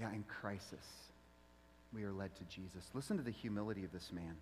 Yeah, 0.00 0.12
in 0.12 0.24
crisis, 0.24 0.84
we 1.92 2.04
are 2.04 2.12
led 2.12 2.34
to 2.36 2.44
Jesus. 2.44 2.90
Listen 2.94 3.16
to 3.16 3.22
the 3.22 3.30
humility 3.30 3.84
of 3.84 3.92
this 3.92 4.12
man. 4.12 4.36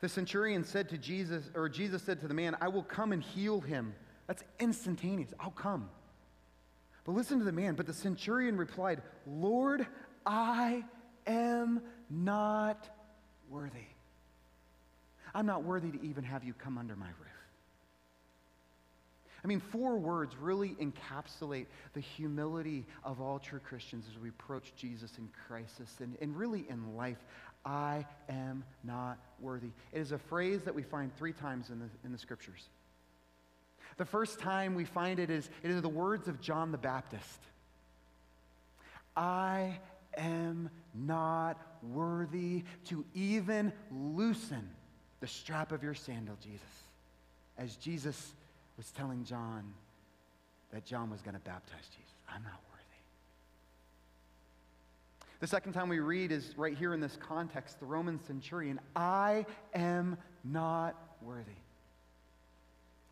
The 0.00 0.08
centurion 0.08 0.64
said 0.64 0.88
to 0.88 0.98
Jesus, 0.98 1.50
or 1.54 1.68
Jesus 1.68 2.02
said 2.02 2.20
to 2.20 2.28
the 2.28 2.34
man, 2.34 2.56
I 2.60 2.68
will 2.68 2.82
come 2.82 3.12
and 3.12 3.22
heal 3.22 3.60
him. 3.60 3.94
That's 4.26 4.42
instantaneous. 4.58 5.32
I'll 5.38 5.50
come. 5.50 5.88
But 7.04 7.12
listen 7.12 7.38
to 7.38 7.44
the 7.44 7.52
man. 7.52 7.74
But 7.74 7.86
the 7.86 7.92
centurion 7.92 8.56
replied, 8.56 9.02
Lord, 9.26 9.86
I 10.24 10.84
am 11.26 11.82
not 12.10 12.88
worthy. 13.48 13.86
I'm 15.34 15.46
not 15.46 15.64
worthy 15.64 15.90
to 15.90 16.04
even 16.04 16.24
have 16.24 16.44
you 16.44 16.52
come 16.52 16.78
under 16.78 16.96
my 16.96 17.06
roof. 17.06 17.31
I 19.44 19.48
mean, 19.48 19.60
four 19.60 19.96
words 19.96 20.36
really 20.36 20.76
encapsulate 20.80 21.66
the 21.94 22.00
humility 22.00 22.86
of 23.02 23.20
all 23.20 23.40
true 23.40 23.58
Christians 23.58 24.04
as 24.10 24.18
we 24.18 24.28
approach 24.28 24.72
Jesus 24.76 25.18
in 25.18 25.28
crisis 25.48 25.96
and, 26.00 26.16
and 26.20 26.36
really 26.36 26.64
in 26.68 26.96
life. 26.96 27.18
I 27.64 28.06
am 28.28 28.64
not 28.84 29.18
worthy. 29.40 29.70
It 29.92 30.00
is 30.00 30.12
a 30.12 30.18
phrase 30.18 30.62
that 30.62 30.74
we 30.74 30.82
find 30.82 31.14
three 31.16 31.32
times 31.32 31.70
in 31.70 31.80
the, 31.80 31.88
in 32.04 32.12
the 32.12 32.18
scriptures. 32.18 32.68
The 33.96 34.04
first 34.04 34.38
time 34.38 34.74
we 34.74 34.84
find 34.84 35.18
it 35.18 35.28
is, 35.28 35.50
it 35.62 35.70
is 35.70 35.82
the 35.82 35.88
words 35.88 36.28
of 36.28 36.40
John 36.40 36.72
the 36.72 36.78
Baptist 36.78 37.40
I 39.16 39.78
am 40.16 40.70
not 40.94 41.60
worthy 41.82 42.64
to 42.86 43.04
even 43.14 43.72
loosen 43.90 44.70
the 45.20 45.26
strap 45.26 45.72
of 45.72 45.82
your 45.82 45.94
sandal, 45.94 46.36
Jesus. 46.42 46.60
As 47.58 47.76
Jesus 47.76 48.32
was 48.82 48.90
telling 48.90 49.22
John 49.22 49.62
that 50.72 50.84
John 50.84 51.08
was 51.08 51.22
going 51.22 51.34
to 51.34 51.40
baptize 51.40 51.84
Jesus. 51.96 52.14
I'm 52.28 52.42
not 52.42 52.58
worthy. 52.72 52.82
The 55.38 55.46
second 55.46 55.72
time 55.72 55.88
we 55.88 56.00
read 56.00 56.32
is 56.32 56.58
right 56.58 56.76
here 56.76 56.92
in 56.92 56.98
this 56.98 57.16
context 57.16 57.78
the 57.78 57.86
Roman 57.86 58.18
centurion 58.24 58.80
I 58.96 59.46
am 59.72 60.18
not 60.42 60.96
worthy. 61.24 61.60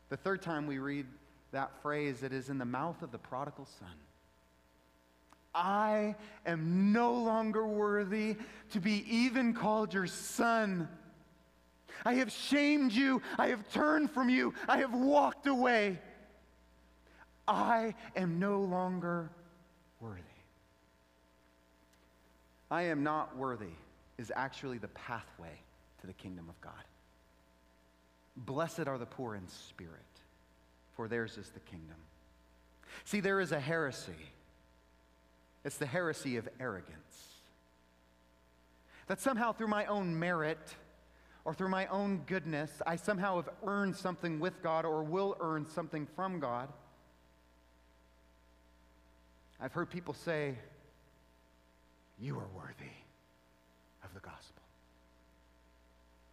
The 0.08 0.16
third 0.16 0.42
time 0.42 0.66
we 0.66 0.80
read 0.80 1.06
that 1.52 1.70
phrase, 1.82 2.24
it 2.24 2.32
is 2.32 2.48
in 2.48 2.58
the 2.58 2.64
mouth 2.64 3.00
of 3.00 3.12
the 3.12 3.18
prodigal 3.18 3.68
son. 3.78 3.94
I 5.54 6.16
am 6.46 6.92
no 6.92 7.14
longer 7.14 7.64
worthy 7.64 8.34
to 8.72 8.80
be 8.80 9.04
even 9.08 9.54
called 9.54 9.94
your 9.94 10.08
son. 10.08 10.88
I 12.04 12.14
have 12.14 12.30
shamed 12.30 12.92
you. 12.92 13.22
I 13.38 13.48
have 13.48 13.70
turned 13.72 14.10
from 14.10 14.28
you. 14.28 14.54
I 14.68 14.78
have 14.78 14.94
walked 14.94 15.46
away. 15.46 15.98
I 17.46 17.94
am 18.16 18.38
no 18.38 18.60
longer 18.60 19.30
worthy. 20.00 20.20
I 22.70 22.82
am 22.82 23.02
not 23.02 23.36
worthy 23.36 23.74
is 24.18 24.30
actually 24.36 24.78
the 24.78 24.88
pathway 24.88 25.58
to 26.00 26.06
the 26.06 26.12
kingdom 26.12 26.48
of 26.48 26.60
God. 26.60 26.72
Blessed 28.36 28.86
are 28.86 28.98
the 28.98 29.06
poor 29.06 29.34
in 29.34 29.48
spirit, 29.48 29.92
for 30.94 31.08
theirs 31.08 31.36
is 31.36 31.50
the 31.50 31.60
kingdom. 31.60 31.96
See, 33.04 33.20
there 33.20 33.40
is 33.40 33.52
a 33.52 33.60
heresy. 33.60 34.12
It's 35.64 35.76
the 35.76 35.86
heresy 35.86 36.36
of 36.36 36.48
arrogance. 36.58 37.26
That 39.08 39.20
somehow 39.20 39.52
through 39.52 39.68
my 39.68 39.86
own 39.86 40.18
merit, 40.18 40.74
or 41.44 41.54
through 41.54 41.68
my 41.68 41.86
own 41.86 42.22
goodness, 42.26 42.70
I 42.86 42.96
somehow 42.96 43.36
have 43.36 43.48
earned 43.66 43.96
something 43.96 44.40
with 44.40 44.62
God 44.62 44.84
or 44.84 45.02
will 45.02 45.36
earn 45.40 45.66
something 45.66 46.06
from 46.14 46.40
God. 46.40 46.68
I've 49.60 49.72
heard 49.72 49.90
people 49.90 50.14
say, 50.14 50.56
You 52.18 52.36
are 52.36 52.48
worthy 52.54 52.92
of 54.04 54.12
the 54.14 54.20
gospel. 54.20 54.62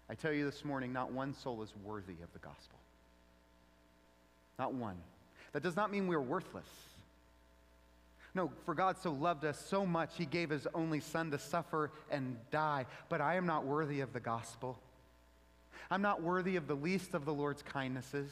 I 0.10 0.16
tell 0.16 0.32
you 0.32 0.46
this 0.46 0.64
morning, 0.64 0.94
not 0.94 1.12
one 1.12 1.34
soul 1.34 1.62
is 1.64 1.74
worthy 1.84 2.16
of 2.24 2.32
the 2.34 2.40
gospel. 2.40 2.80
Not 4.58 4.74
one. 4.74 4.98
That 5.52 5.64
does 5.64 5.76
not 5.76 5.92
mean 5.92 6.08
we 6.08 6.16
are 6.16 6.22
worthless. 6.22 6.68
No, 8.34 8.52
for 8.66 8.76
God 8.76 8.98
so 8.98 9.12
loved 9.12 9.46
us 9.46 9.60
so 9.60 9.86
much, 9.86 10.12
he 10.18 10.26
gave 10.26 10.50
his 10.50 10.68
only 10.74 11.00
son 11.00 11.32
to 11.32 11.40
suffer 11.40 11.92
and 12.10 12.38
die. 12.52 12.86
But 13.10 13.20
I 13.20 13.36
am 13.36 13.46
not 13.46 13.66
worthy 13.66 14.02
of 14.02 14.14
the 14.14 14.20
gospel. 14.20 14.80
I'm 15.90 16.02
not 16.02 16.22
worthy 16.22 16.56
of 16.58 16.68
the 16.68 16.76
least 16.76 17.14
of 17.14 17.26
the 17.26 17.34
Lord's 17.34 17.62
kindnesses. 17.62 18.30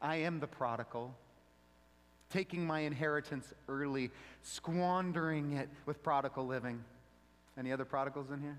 I 0.00 0.16
am 0.16 0.40
the 0.40 0.46
prodigal. 0.46 1.14
taking 2.30 2.66
my 2.66 2.80
inheritance 2.80 3.52
early, 3.68 4.10
squandering 4.42 5.54
it 5.54 5.68
with 5.86 6.02
prodigal 6.02 6.46
living. 6.46 6.82
Any 7.58 7.72
other 7.72 7.84
prodigals 7.84 8.30
in 8.30 8.40
here? 8.40 8.58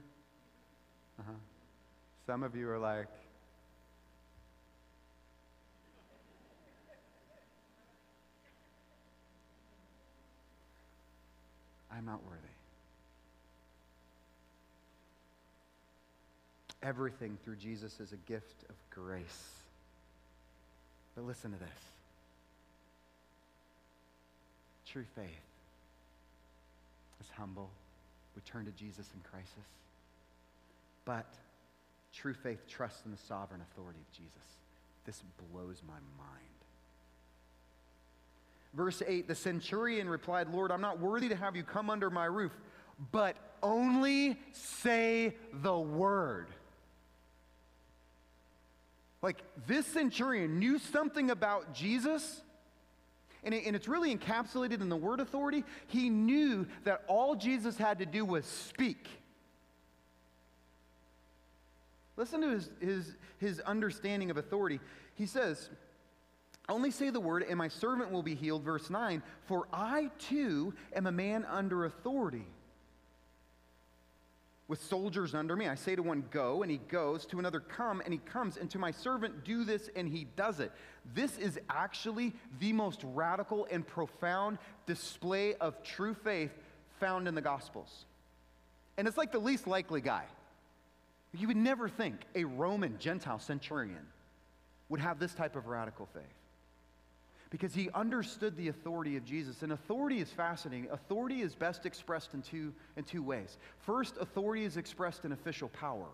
Uh-huh. 1.20 1.32
Some 2.26 2.44
of 2.44 2.56
you 2.56 2.70
are 2.70 2.80
like, 2.80 3.08
I'm 11.92 12.06
not 12.06 12.24
worthy. 12.26 12.49
Everything 16.82 17.38
through 17.44 17.58
Jesus 17.58 18.00
is 18.00 18.14
a 18.14 18.18
gift 18.18 18.64
of 18.70 18.76
grace. 18.90 19.50
But 21.16 21.26
listen 21.26 21.52
to 21.52 21.60
this 21.60 21.70
true 24.90 25.06
faith 25.16 25.28
is 27.22 27.28
humble. 27.38 27.70
We 28.36 28.42
turn 28.42 28.66
to 28.66 28.72
Jesus 28.72 29.08
in 29.14 29.22
crisis. 29.30 29.70
But 31.06 31.32
true 32.14 32.34
faith 32.34 32.68
trusts 32.68 33.02
in 33.06 33.12
the 33.12 33.18
sovereign 33.18 33.62
authority 33.62 34.00
of 34.00 34.18
Jesus. 34.18 34.32
This 35.06 35.22
blows 35.52 35.82
my 35.88 35.94
mind. 36.18 36.60
Verse 38.74 39.02
8 39.06 39.28
The 39.28 39.36
centurion 39.36 40.10
replied, 40.10 40.50
Lord, 40.50 40.72
I'm 40.72 40.82
not 40.82 41.00
worthy 41.00 41.30
to 41.30 41.36
have 41.36 41.56
you 41.56 41.64
come 41.64 41.90
under 41.90 42.10
my 42.10 42.26
roof, 42.26 42.52
but 43.12 43.36
only 43.62 44.40
say 44.54 45.36
the 45.62 45.78
word. 45.78 46.48
Like 49.22 49.44
this 49.68 49.86
centurion 49.86 50.60
knew 50.60 50.80
something 50.80 51.30
about 51.30 51.74
Jesus, 51.74 52.42
and, 53.44 53.54
it, 53.54 53.66
and 53.66 53.76
it's 53.76 53.88
really 53.88 54.16
encapsulated 54.16 54.82
in 54.82 54.90
the 54.90 54.96
word 54.96 55.20
authority. 55.20 55.64
He 55.88 56.10
knew 56.10 56.68
that 56.86 57.04
all 57.08 57.36
Jesus 57.36 57.78
had 57.78 58.00
to 58.00 58.06
do 58.06 58.24
was 58.24 58.46
speak. 58.46 59.08
Listen 62.16 62.42
to 62.42 62.50
his, 62.50 62.70
his, 62.82 63.16
his 63.38 63.60
understanding 63.62 64.30
of 64.30 64.38
authority. 64.38 64.80
He 65.16 65.26
says, 65.26 65.70
only 66.68 66.92
say 66.92 67.10
the 67.10 67.20
word, 67.20 67.44
and 67.44 67.58
my 67.58 67.68
servant 67.68 68.12
will 68.12 68.24
be 68.24 68.36
healed. 68.36 68.64
Verse 68.64 68.90
9, 68.90 69.24
for 69.46 69.68
I 69.74 70.12
too 70.20 70.74
am 70.94 71.08
a 71.08 71.12
man 71.12 71.46
under 71.46 71.86
authority 71.86 72.46
with 74.70 74.82
soldiers 74.84 75.34
under 75.34 75.56
me. 75.56 75.68
I 75.68 75.76
say 75.76 75.96
to 75.96 76.04
one, 76.04 76.24
Go, 76.32 76.62
and 76.62 76.72
he 76.72 76.78
goes, 76.78 77.26
to 77.26 77.40
another, 77.40 77.60
Come, 77.60 78.02
and 78.06 78.14
he 78.14 78.20
comes, 78.20 78.56
and 78.56 78.70
to 78.70 78.80
my 78.80 78.92
servant, 78.92 79.44
Do 79.44 79.66
this, 79.66 79.90
and 79.96 80.08
he 80.08 80.28
does 80.38 80.62
it. 80.62 80.72
This 81.14 81.38
is 81.38 81.60
actually 81.70 82.34
the 82.60 82.72
most 82.72 83.02
radical 83.04 83.68
and 83.70 83.86
profound 83.86 84.60
display 84.86 85.56
of 85.56 85.84
true 85.84 86.14
faith 86.14 86.52
found 87.00 87.28
in 87.28 87.36
the 87.36 87.42
Gospels. 87.42 88.06
And 88.98 89.08
it's 89.08 89.18
like 89.18 89.32
the 89.32 89.40
least 89.40 89.66
likely 89.66 90.02
guy. 90.02 90.26
You 91.34 91.48
would 91.48 91.58
never 91.58 91.90
think 91.90 92.26
a 92.36 92.44
Roman 92.44 92.98
Gentile 93.00 93.40
centurion 93.40 94.06
would 94.88 95.00
have 95.00 95.20
this 95.20 95.34
type 95.34 95.56
of 95.56 95.68
radical 95.68 96.08
faith 96.14 96.24
because 97.50 97.74
he 97.74 97.90
understood 97.96 98.56
the 98.58 98.68
authority 98.68 99.18
of 99.18 99.26
Jesus. 99.26 99.64
And 99.64 99.72
authority 99.72 100.20
is 100.20 100.30
fascinating. 100.30 100.90
Authority 100.92 101.42
is 101.42 101.56
best 101.56 101.86
expressed 101.86 102.34
in 102.34 102.42
two, 102.42 102.74
in 102.96 103.04
two 103.04 103.24
ways. 103.24 103.58
First, 103.80 104.18
authority 104.20 104.66
is 104.66 104.78
expressed 104.78 105.26
in 105.26 105.32
official 105.32 105.70
power. 105.70 106.06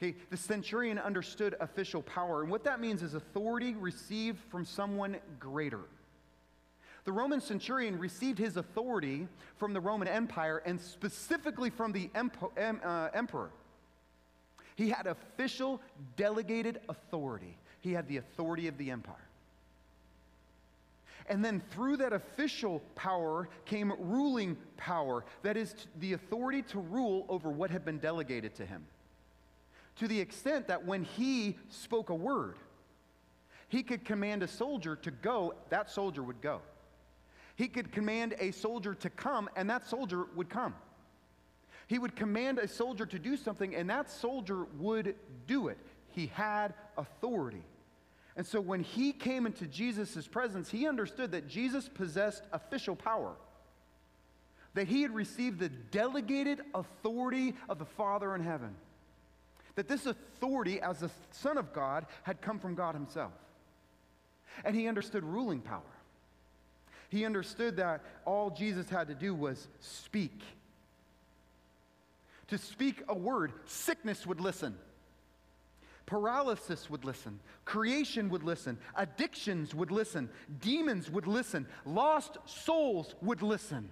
Okay, 0.00 0.16
the 0.30 0.36
centurion 0.36 0.98
understood 0.98 1.54
official 1.60 2.02
power, 2.02 2.42
and 2.42 2.50
what 2.50 2.64
that 2.64 2.80
means 2.80 3.02
is 3.04 3.14
authority 3.14 3.74
received 3.74 4.40
from 4.50 4.64
someone 4.64 5.16
greater. 5.38 5.82
The 7.04 7.12
Roman 7.12 7.40
centurion 7.40 7.98
received 7.98 8.38
his 8.38 8.56
authority 8.56 9.28
from 9.56 9.72
the 9.72 9.80
Roman 9.80 10.08
Empire 10.08 10.62
and 10.64 10.80
specifically 10.80 11.70
from 11.70 11.92
the 11.92 12.08
empo- 12.14 12.56
em, 12.56 12.80
uh, 12.84 13.08
emperor. 13.14 13.50
He 14.76 14.88
had 14.88 15.06
official, 15.06 15.80
delegated 16.16 16.80
authority. 16.88 17.56
He 17.80 17.92
had 17.92 18.08
the 18.08 18.18
authority 18.18 18.68
of 18.68 18.78
the 18.78 18.90
empire. 18.90 19.28
And 21.28 21.44
then 21.44 21.62
through 21.70 21.98
that 21.98 22.12
official 22.12 22.80
power 22.94 23.48
came 23.64 23.92
ruling 23.98 24.56
power, 24.76 25.24
that 25.42 25.56
is, 25.56 25.74
the 26.00 26.14
authority 26.14 26.62
to 26.62 26.80
rule 26.80 27.26
over 27.28 27.50
what 27.50 27.70
had 27.70 27.84
been 27.84 27.98
delegated 27.98 28.54
to 28.56 28.66
him. 28.66 28.86
To 29.96 30.08
the 30.08 30.18
extent 30.18 30.68
that 30.68 30.84
when 30.84 31.04
he 31.04 31.56
spoke 31.68 32.10
a 32.10 32.14
word, 32.14 32.56
he 33.68 33.82
could 33.82 34.04
command 34.04 34.42
a 34.42 34.48
soldier 34.48 34.96
to 34.96 35.10
go, 35.10 35.54
that 35.70 35.90
soldier 35.90 36.22
would 36.22 36.40
go. 36.40 36.60
He 37.56 37.68
could 37.68 37.92
command 37.92 38.34
a 38.38 38.50
soldier 38.50 38.94
to 38.94 39.10
come, 39.10 39.48
and 39.56 39.68
that 39.70 39.86
soldier 39.86 40.26
would 40.34 40.48
come. 40.48 40.74
He 41.86 41.98
would 41.98 42.16
command 42.16 42.58
a 42.58 42.66
soldier 42.66 43.06
to 43.06 43.18
do 43.18 43.36
something, 43.36 43.74
and 43.74 43.88
that 43.90 44.10
soldier 44.10 44.64
would 44.78 45.14
do 45.46 45.68
it. 45.68 45.78
He 46.08 46.26
had 46.26 46.74
authority. 46.96 47.62
And 48.36 48.46
so 48.46 48.60
when 48.60 48.80
he 48.80 49.12
came 49.12 49.46
into 49.46 49.66
Jesus' 49.66 50.26
presence, 50.26 50.70
he 50.70 50.86
understood 50.86 51.32
that 51.32 51.48
Jesus 51.48 51.88
possessed 51.88 52.42
official 52.52 52.96
power, 52.96 53.34
that 54.74 54.88
he 54.88 55.02
had 55.02 55.14
received 55.14 55.58
the 55.58 55.68
delegated 55.68 56.62
authority 56.74 57.54
of 57.68 57.78
the 57.78 57.84
Father 57.84 58.34
in 58.34 58.42
heaven, 58.42 58.74
that 59.74 59.88
this 59.88 60.06
authority 60.06 60.80
as 60.80 61.00
the 61.00 61.10
Son 61.30 61.58
of 61.58 61.72
God 61.72 62.06
had 62.22 62.40
come 62.40 62.58
from 62.58 62.74
God 62.74 62.94
himself. 62.94 63.32
And 64.64 64.74
he 64.74 64.88
understood 64.88 65.24
ruling 65.24 65.60
power. 65.60 65.80
He 67.08 67.26
understood 67.26 67.76
that 67.76 68.02
all 68.24 68.50
Jesus 68.50 68.88
had 68.88 69.08
to 69.08 69.14
do 69.14 69.34
was 69.34 69.68
speak. 69.80 70.40
To 72.48 72.56
speak 72.56 73.02
a 73.08 73.14
word, 73.14 73.52
sickness 73.66 74.26
would 74.26 74.40
listen. 74.40 74.74
Paralysis 76.06 76.90
would 76.90 77.04
listen. 77.04 77.38
Creation 77.64 78.28
would 78.30 78.42
listen. 78.42 78.78
Addictions 78.96 79.74
would 79.74 79.90
listen. 79.90 80.28
Demons 80.60 81.10
would 81.10 81.26
listen. 81.26 81.66
Lost 81.84 82.38
souls 82.46 83.14
would 83.22 83.42
listen. 83.42 83.88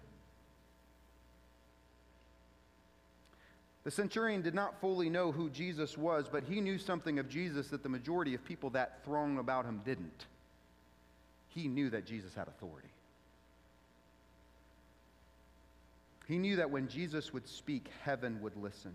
The 3.83 3.90
centurion 3.90 4.42
did 4.42 4.55
not 4.55 4.81
fully 4.81 5.09
know 5.09 5.33
who 5.33 5.49
Jesus 5.49 5.96
was, 5.96 6.27
but 6.31 6.44
he 6.44 6.61
knew 6.61 6.77
something 6.77 7.18
of 7.18 7.29
Jesus 7.29 7.68
that 7.68 7.83
the 7.83 7.88
majority 7.88 8.35
of 8.35 8.44
people 8.44 8.70
that 8.70 9.03
throng 9.05 9.38
about 9.38 9.64
him 9.64 9.81
didn't. 9.85 10.27
He 11.49 11.66
knew 11.66 11.90
that 11.90 12.05
Jesus 12.05 12.35
had 12.35 12.46
authority. 12.46 12.90
He 16.29 16.38
knew 16.38 16.57
that 16.57 16.70
when 16.70 16.88
Jesus 16.88 17.33
would 17.33 17.49
speak, 17.49 17.88
heaven 18.05 18.40
would 18.42 18.57
listen. 18.57 18.92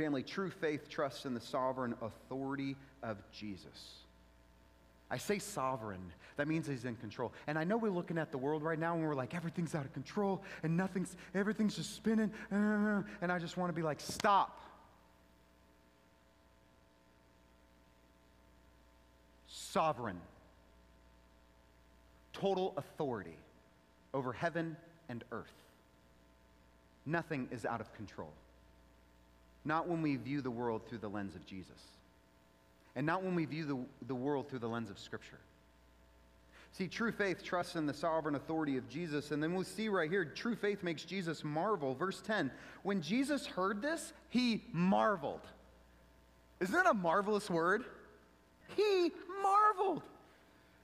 Family, 0.00 0.22
true 0.22 0.48
faith 0.48 0.88
trusts 0.88 1.26
in 1.26 1.34
the 1.34 1.40
sovereign 1.40 1.94
authority 2.00 2.74
of 3.02 3.18
Jesus. 3.32 3.96
I 5.10 5.18
say 5.18 5.38
sovereign. 5.38 6.00
That 6.38 6.48
means 6.48 6.66
he's 6.66 6.86
in 6.86 6.96
control. 6.96 7.34
And 7.46 7.58
I 7.58 7.64
know 7.64 7.76
we're 7.76 7.90
looking 7.90 8.16
at 8.16 8.32
the 8.32 8.38
world 8.38 8.62
right 8.62 8.78
now 8.78 8.94
and 8.94 9.06
we're 9.06 9.14
like, 9.14 9.34
everything's 9.34 9.74
out 9.74 9.84
of 9.84 9.92
control 9.92 10.42
and 10.62 10.74
nothing's, 10.74 11.14
everything's 11.34 11.76
just 11.76 11.94
spinning. 11.94 12.32
Uh, 12.50 13.02
and 13.20 13.30
I 13.30 13.38
just 13.38 13.58
want 13.58 13.68
to 13.68 13.74
be 13.74 13.82
like, 13.82 14.00
stop. 14.00 14.58
Sovereign. 19.48 20.18
Total 22.32 22.72
authority 22.78 23.36
over 24.14 24.32
heaven 24.32 24.78
and 25.10 25.22
earth. 25.30 25.52
Nothing 27.04 27.48
is 27.50 27.66
out 27.66 27.82
of 27.82 27.92
control. 27.92 28.32
Not 29.64 29.88
when 29.88 30.02
we 30.02 30.16
view 30.16 30.40
the 30.40 30.50
world 30.50 30.82
through 30.88 30.98
the 30.98 31.08
lens 31.08 31.34
of 31.34 31.44
Jesus. 31.46 31.82
And 32.96 33.06
not 33.06 33.22
when 33.22 33.34
we 33.34 33.44
view 33.44 33.64
the, 33.64 34.06
the 34.06 34.14
world 34.14 34.48
through 34.48 34.58
the 34.60 34.68
lens 34.68 34.90
of 34.90 34.98
Scripture. 34.98 35.38
See, 36.72 36.86
true 36.86 37.12
faith 37.12 37.42
trusts 37.42 37.76
in 37.76 37.86
the 37.86 37.94
sovereign 37.94 38.36
authority 38.36 38.76
of 38.76 38.88
Jesus. 38.88 39.32
And 39.32 39.42
then 39.42 39.54
we'll 39.54 39.64
see 39.64 39.88
right 39.88 40.10
here 40.10 40.24
true 40.24 40.54
faith 40.54 40.82
makes 40.82 41.02
Jesus 41.02 41.44
marvel. 41.44 41.94
Verse 41.94 42.20
10 42.20 42.50
When 42.82 43.02
Jesus 43.02 43.46
heard 43.46 43.82
this, 43.82 44.12
he 44.28 44.64
marveled. 44.72 45.46
Isn't 46.60 46.74
that 46.74 46.86
a 46.86 46.94
marvelous 46.94 47.50
word? 47.50 47.84
He 48.76 49.10
marveled. 49.42 50.02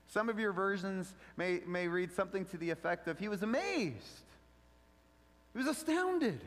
Some 0.09 0.29
of 0.29 0.39
your 0.39 0.53
versions 0.53 1.15
may, 1.37 1.61
may 1.67 1.89
read 1.89 2.13
something 2.13 2.45
to 2.47 2.57
the 2.57 2.71
effect 2.71 3.09
of 3.09 3.19
he 3.19 3.29
was 3.29 3.43
amazed, 3.43 4.23
he 5.53 5.59
was 5.59 5.67
astounded, 5.67 6.41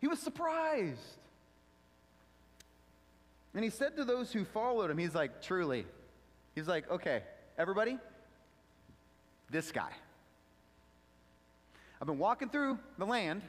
he 0.00 0.08
was 0.08 0.18
surprised. 0.18 1.18
And 3.54 3.62
he 3.62 3.70
said 3.70 3.96
to 3.96 4.04
those 4.04 4.32
who 4.32 4.44
followed 4.44 4.90
him, 4.90 4.98
he's 4.98 5.14
like, 5.14 5.42
truly. 5.42 5.86
He's 6.54 6.68
like, 6.68 6.90
okay, 6.90 7.22
everybody, 7.58 7.98
this 9.50 9.70
guy. 9.72 9.90
I've 12.00 12.06
been 12.06 12.18
walking 12.18 12.48
through 12.48 12.78
the 12.98 13.06
land. 13.06 13.42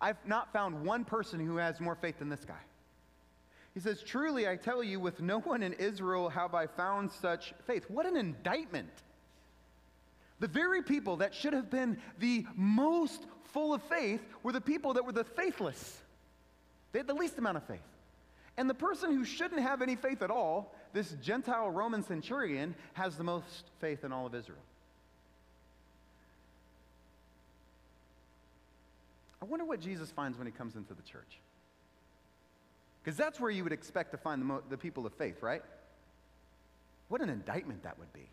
I've 0.00 0.24
not 0.24 0.52
found 0.52 0.84
one 0.84 1.04
person 1.04 1.44
who 1.44 1.56
has 1.56 1.80
more 1.80 1.96
faith 1.96 2.18
than 2.20 2.28
this 2.28 2.44
guy. 2.44 2.60
He 3.74 3.80
says, 3.80 4.02
Truly, 4.02 4.48
I 4.48 4.56
tell 4.56 4.82
you, 4.82 4.98
with 4.98 5.20
no 5.20 5.40
one 5.40 5.62
in 5.62 5.72
Israel 5.74 6.28
have 6.30 6.54
I 6.54 6.66
found 6.66 7.12
such 7.12 7.54
faith. 7.66 7.84
What 7.88 8.06
an 8.06 8.16
indictment. 8.16 8.90
The 10.40 10.48
very 10.48 10.82
people 10.82 11.16
that 11.18 11.34
should 11.34 11.52
have 11.52 11.68
been 11.70 11.98
the 12.18 12.46
most 12.56 13.26
full 13.52 13.74
of 13.74 13.82
faith 13.82 14.20
were 14.42 14.52
the 14.52 14.60
people 14.60 14.94
that 14.94 15.04
were 15.04 15.12
the 15.12 15.24
faithless. 15.24 16.00
They 16.92 17.00
had 17.00 17.06
the 17.06 17.14
least 17.14 17.38
amount 17.38 17.56
of 17.56 17.64
faith. 17.64 17.80
And 18.58 18.68
the 18.68 18.74
person 18.74 19.12
who 19.12 19.24
shouldn't 19.24 19.60
have 19.60 19.82
any 19.82 19.94
faith 19.94 20.20
at 20.20 20.32
all, 20.32 20.74
this 20.92 21.12
Gentile 21.22 21.70
Roman 21.70 22.02
centurion, 22.02 22.74
has 22.94 23.16
the 23.16 23.22
most 23.22 23.70
faith 23.80 24.02
in 24.02 24.12
all 24.12 24.26
of 24.26 24.34
Israel. 24.34 24.58
I 29.40 29.44
wonder 29.44 29.64
what 29.64 29.80
Jesus 29.80 30.10
finds 30.10 30.36
when 30.36 30.48
he 30.48 30.52
comes 30.52 30.74
into 30.74 30.92
the 30.92 31.02
church. 31.02 31.38
Because 33.00 33.16
that's 33.16 33.38
where 33.38 33.50
you 33.50 33.62
would 33.62 33.72
expect 33.72 34.10
to 34.10 34.16
find 34.18 34.42
the, 34.42 34.46
mo- 34.46 34.62
the 34.68 34.76
people 34.76 35.06
of 35.06 35.14
faith, 35.14 35.40
right? 35.40 35.62
What 37.06 37.20
an 37.20 37.28
indictment 37.28 37.84
that 37.84 37.96
would 37.96 38.12
be. 38.12 38.28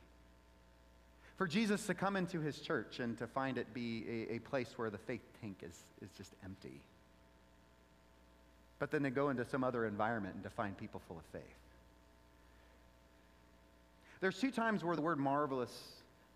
For 1.38 1.45
Jesus 1.45 1.85
to 1.85 1.93
come 1.93 2.15
into 2.15 2.39
his 2.39 2.57
church 2.57 2.99
and 2.99 3.15
to 3.19 3.27
find 3.27 3.59
it 3.59 3.75
be 3.75 4.27
a, 4.31 4.38
a 4.38 4.39
place 4.39 4.73
where 4.75 4.89
the 4.89 4.97
faith 4.97 5.21
tank 5.39 5.57
is, 5.61 5.83
is 6.01 6.09
just 6.17 6.33
empty. 6.43 6.81
But 8.79 8.91
then 8.91 9.03
to 9.03 9.09
go 9.09 9.29
into 9.29 9.45
some 9.45 9.63
other 9.63 9.85
environment 9.85 10.35
and 10.35 10.43
to 10.43 10.49
find 10.49 10.77
people 10.77 11.01
full 11.07 11.17
of 11.17 11.25
faith. 11.31 11.41
There's 14.21 14.39
two 14.39 14.51
times 14.51 14.83
where 14.83 14.95
the 14.95 15.01
word 15.01 15.19
marvelous 15.19 15.71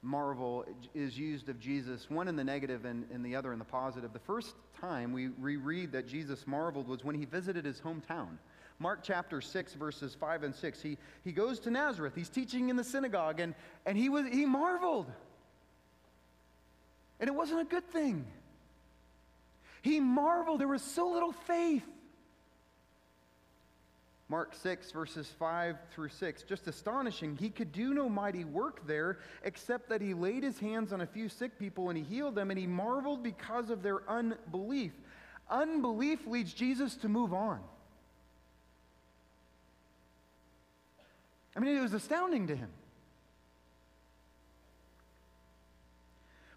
marvel 0.02 0.66
is 0.94 1.18
used 1.18 1.50
of 1.50 1.60
Jesus, 1.60 2.10
one 2.10 2.28
in 2.28 2.36
the 2.36 2.44
negative 2.44 2.86
and, 2.86 3.06
and 3.12 3.26
the 3.26 3.36
other 3.36 3.52
in 3.52 3.60
the 3.60 3.66
positive. 3.66 4.14
The 4.14 4.20
first 4.20 4.56
time 4.80 5.12
we 5.12 5.28
reread 5.40 5.92
that 5.92 6.08
Jesus 6.08 6.48
marveled 6.48 6.88
was 6.88 7.04
when 7.04 7.16
he 7.16 7.26
visited 7.26 7.66
his 7.66 7.82
hometown. 7.82 8.38
Mark 8.80 9.00
chapter 9.04 9.42
6, 9.42 9.74
verses 9.74 10.16
5 10.16 10.44
and 10.44 10.56
6. 10.56 10.82
He, 10.82 10.98
he 11.26 11.34
goes 11.34 11.60
to 11.62 11.72
Nazareth. 11.72 12.14
He's 12.16 12.30
teaching 12.30 12.70
in 12.70 12.78
the 12.78 12.84
synagogue, 12.84 13.42
and, 13.42 13.54
and 13.86 13.98
he, 13.98 14.08
was, 14.08 14.26
he 14.28 14.46
marveled. 14.46 15.12
And 17.20 17.28
it 17.28 17.34
wasn't 17.34 17.60
a 17.60 17.66
good 17.66 17.90
thing. 17.92 18.26
He 19.82 20.00
marveled. 20.00 20.62
There 20.62 20.68
was 20.68 20.82
so 20.82 21.10
little 21.10 21.34
faith. 21.34 21.86
Mark 24.30 24.54
6, 24.62 24.92
verses 24.92 25.28
5 25.40 25.76
through 25.92 26.10
6. 26.10 26.44
Just 26.44 26.68
astonishing. 26.68 27.36
He 27.36 27.50
could 27.50 27.72
do 27.72 27.96
no 27.96 28.08
mighty 28.08 28.46
work 28.46 28.86
there, 28.86 29.18
except 29.44 29.90
that 29.90 30.02
he 30.02 30.14
laid 30.14 30.44
his 30.44 30.60
hands 30.60 30.94
on 30.94 31.02
a 31.02 31.08
few 31.08 31.28
sick 31.30 31.58
people 31.58 31.90
and 31.90 31.98
he 31.98 32.04
healed 32.04 32.36
them, 32.36 32.52
and 32.52 32.60
he 32.60 32.68
marveled 32.68 33.24
because 33.24 33.72
of 33.72 33.82
their 33.82 34.08
unbelief. 34.08 34.94
Unbelief 35.50 36.28
leads 36.28 36.54
Jesus 36.54 36.96
to 36.98 37.10
move 37.10 37.34
on. 37.34 37.60
I 41.56 41.60
mean, 41.60 41.76
it 41.76 41.82
was 41.82 41.94
astounding 41.94 42.48
to 42.48 42.56
him. 42.56 42.70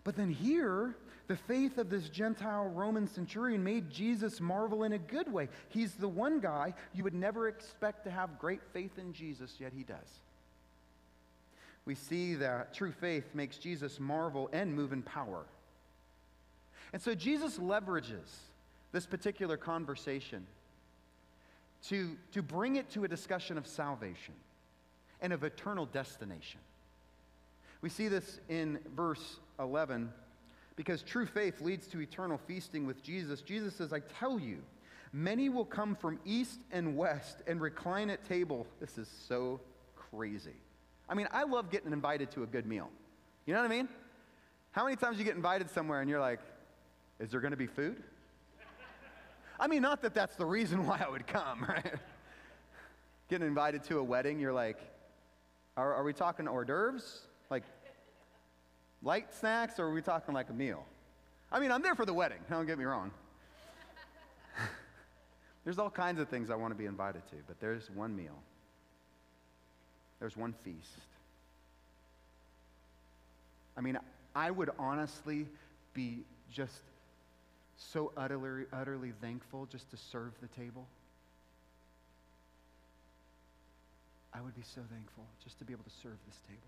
But 0.05 0.17
then 0.17 0.31
here, 0.31 0.95
the 1.29 1.37
faith 1.37 1.79
of 1.79 1.89
this 1.89 2.09
Gentile 2.09 2.67
Roman 2.67 3.07
centurion 3.07 3.63
made 3.63 3.91
Jesus 3.91 4.41
marvel 4.41 4.85
in 4.85 4.93
a 4.93 4.99
good 4.99 5.33
way. 5.33 5.49
He's 5.69 5.95
the 5.95 6.09
one 6.09 6.41
guy 6.41 6.75
you 6.95 7.05
would 7.05 7.15
never 7.15 7.49
expect 7.49 8.05
to 8.05 8.11
have 8.11 8.39
great 8.39 8.61
faith 8.73 8.99
in 8.99 9.13
Jesus, 9.13 9.55
yet 9.59 9.73
he 9.77 9.85
does. 9.85 10.21
We 11.85 11.95
see 11.95 12.35
that 12.37 12.75
true 12.75 12.93
faith 12.93 13.35
makes 13.35 13.59
Jesus 13.59 13.99
marvel 13.99 14.49
and 14.53 14.75
move 14.75 14.93
in 14.93 15.03
power. 15.03 15.45
And 16.93 17.01
so 17.01 17.15
Jesus 17.15 17.59
leverages 17.59 18.29
this 18.93 19.07
particular 19.07 19.57
conversation 19.57 20.47
to, 21.89 22.17
to 22.33 22.43
bring 22.43 22.77
it 22.77 22.91
to 22.91 23.05
a 23.05 23.09
discussion 23.09 23.59
of 23.59 23.67
salvation 23.67 24.35
and 25.21 25.33
of 25.33 25.43
eternal 25.43 25.87
destination. 25.87 26.61
We 27.81 27.89
see 27.89 28.09
this 28.09 28.41
in 28.49 28.79
verse 28.95 29.39
11 29.59 30.13
because 30.83 31.01
true 31.05 31.27
faith 31.27 31.61
leads 31.61 31.87
to 31.87 32.01
eternal 32.01 32.37
feasting 32.37 32.89
with 32.89 33.05
Jesus. 33.05 33.41
Jesus 33.41 33.73
says, 33.73 33.93
I 33.93 34.01
tell 34.19 34.41
you, 34.41 34.59
many 35.13 35.49
will 35.49 35.65
come 35.65 35.95
from 35.95 36.19
east 36.25 36.59
and 36.73 36.97
west 36.97 37.41
and 37.47 37.61
recline 37.61 38.11
at 38.11 38.29
table. 38.29 38.67
This 38.81 38.99
is 38.99 39.07
so 39.29 39.61
crazy. 39.95 40.57
I 41.09 41.15
mean, 41.15 41.29
I 41.31 41.45
love 41.45 41.71
getting 41.71 41.93
invited 41.93 42.33
to 42.33 42.43
a 42.43 42.47
good 42.47 42.67
meal. 42.67 42.91
You 43.47 43.55
know 43.55 43.61
what 43.61 43.71
I 43.71 43.77
mean? 43.77 43.89
How 44.73 44.83
many 44.83 44.97
times 44.97 45.21
you 45.21 45.25
get 45.25 45.37
invited 45.37 45.71
somewhere 45.71 46.01
and 46.01 46.11
you're 46.11 46.19
like, 46.19 46.41
is 47.21 47.31
there 47.31 47.39
going 47.39 47.53
to 47.53 47.57
be 47.57 47.69
food? 47.69 48.03
I 49.61 49.69
mean, 49.69 49.83
not 49.83 50.03
that 50.03 50.15
that's 50.15 50.35
the 50.35 50.47
reason 50.47 50.85
why 50.89 51.01
I 51.07 51.09
would 51.09 51.29
come, 51.29 51.63
right? 51.63 51.95
Getting 53.31 53.47
invited 53.47 53.85
to 53.85 53.99
a 53.99 54.03
wedding, 54.03 54.41
you're 54.41 54.53
like, 54.53 54.79
are, 55.77 55.95
are 55.95 56.03
we 56.03 56.13
talking 56.13 56.49
hors 56.49 56.65
d'oeuvres? 56.65 57.21
Light 59.03 59.35
snacks, 59.35 59.79
or 59.79 59.87
are 59.87 59.93
we 59.93 60.03
talking 60.03 60.35
like 60.35 60.51
a 60.51 60.53
meal? 60.53 60.85
I 61.51 61.61
mean, 61.61 61.71
I'm 61.71 61.83
there 61.83 61.95
for 61.95 62.07
the 62.07 62.15
wedding, 62.15 62.39
don't 62.49 62.67
get 62.67 62.79
me 62.79 62.85
wrong. 62.85 63.11
there's 65.65 65.79
all 65.79 65.91
kinds 65.91 66.21
of 66.21 66.29
things 66.29 66.51
I 66.51 66.55
want 66.55 66.73
to 66.73 66.79
be 66.79 66.87
invited 66.87 67.27
to, 67.31 67.37
but 67.47 67.61
there's 67.61 67.91
one 67.91 68.17
meal, 68.17 68.39
there's 70.21 70.37
one 70.37 70.55
feast. 70.65 71.01
I 73.77 73.81
mean, 73.81 73.99
I 74.35 74.51
would 74.51 74.71
honestly 74.79 75.47
be 75.95 76.25
just 76.51 76.83
so 77.77 78.13
utterly, 78.17 78.65
utterly 78.73 79.13
thankful 79.21 79.67
just 79.67 79.91
to 79.91 79.97
serve 79.97 80.33
the 80.41 80.49
table. 80.49 80.87
I 84.35 84.41
would 84.41 84.55
be 84.55 84.63
so 84.63 84.81
thankful 84.91 85.25
just 85.43 85.59
to 85.59 85.65
be 85.65 85.73
able 85.73 85.85
to 85.85 85.91
serve 86.03 86.17
this 86.27 86.39
table. 86.49 86.61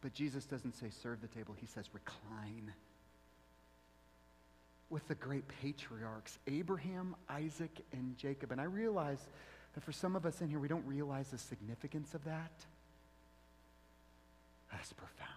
But 0.00 0.14
Jesus 0.14 0.46
doesn't 0.46 0.74
say 0.74 0.90
serve 0.90 1.20
the 1.20 1.28
table, 1.28 1.54
he 1.58 1.66
says 1.66 1.86
recline. 1.92 2.72
With 4.88 5.06
the 5.08 5.14
great 5.14 5.44
patriarchs, 5.62 6.38
Abraham, 6.48 7.14
Isaac, 7.28 7.70
and 7.92 8.16
Jacob. 8.16 8.50
And 8.50 8.60
I 8.60 8.64
realize 8.64 9.24
that 9.74 9.84
for 9.84 9.92
some 9.92 10.16
of 10.16 10.26
us 10.26 10.40
in 10.40 10.48
here, 10.48 10.58
we 10.58 10.68
don't 10.68 10.86
realize 10.86 11.28
the 11.28 11.38
significance 11.38 12.14
of 12.14 12.24
that. 12.24 12.50
That's 14.72 14.92
profound. 14.92 15.30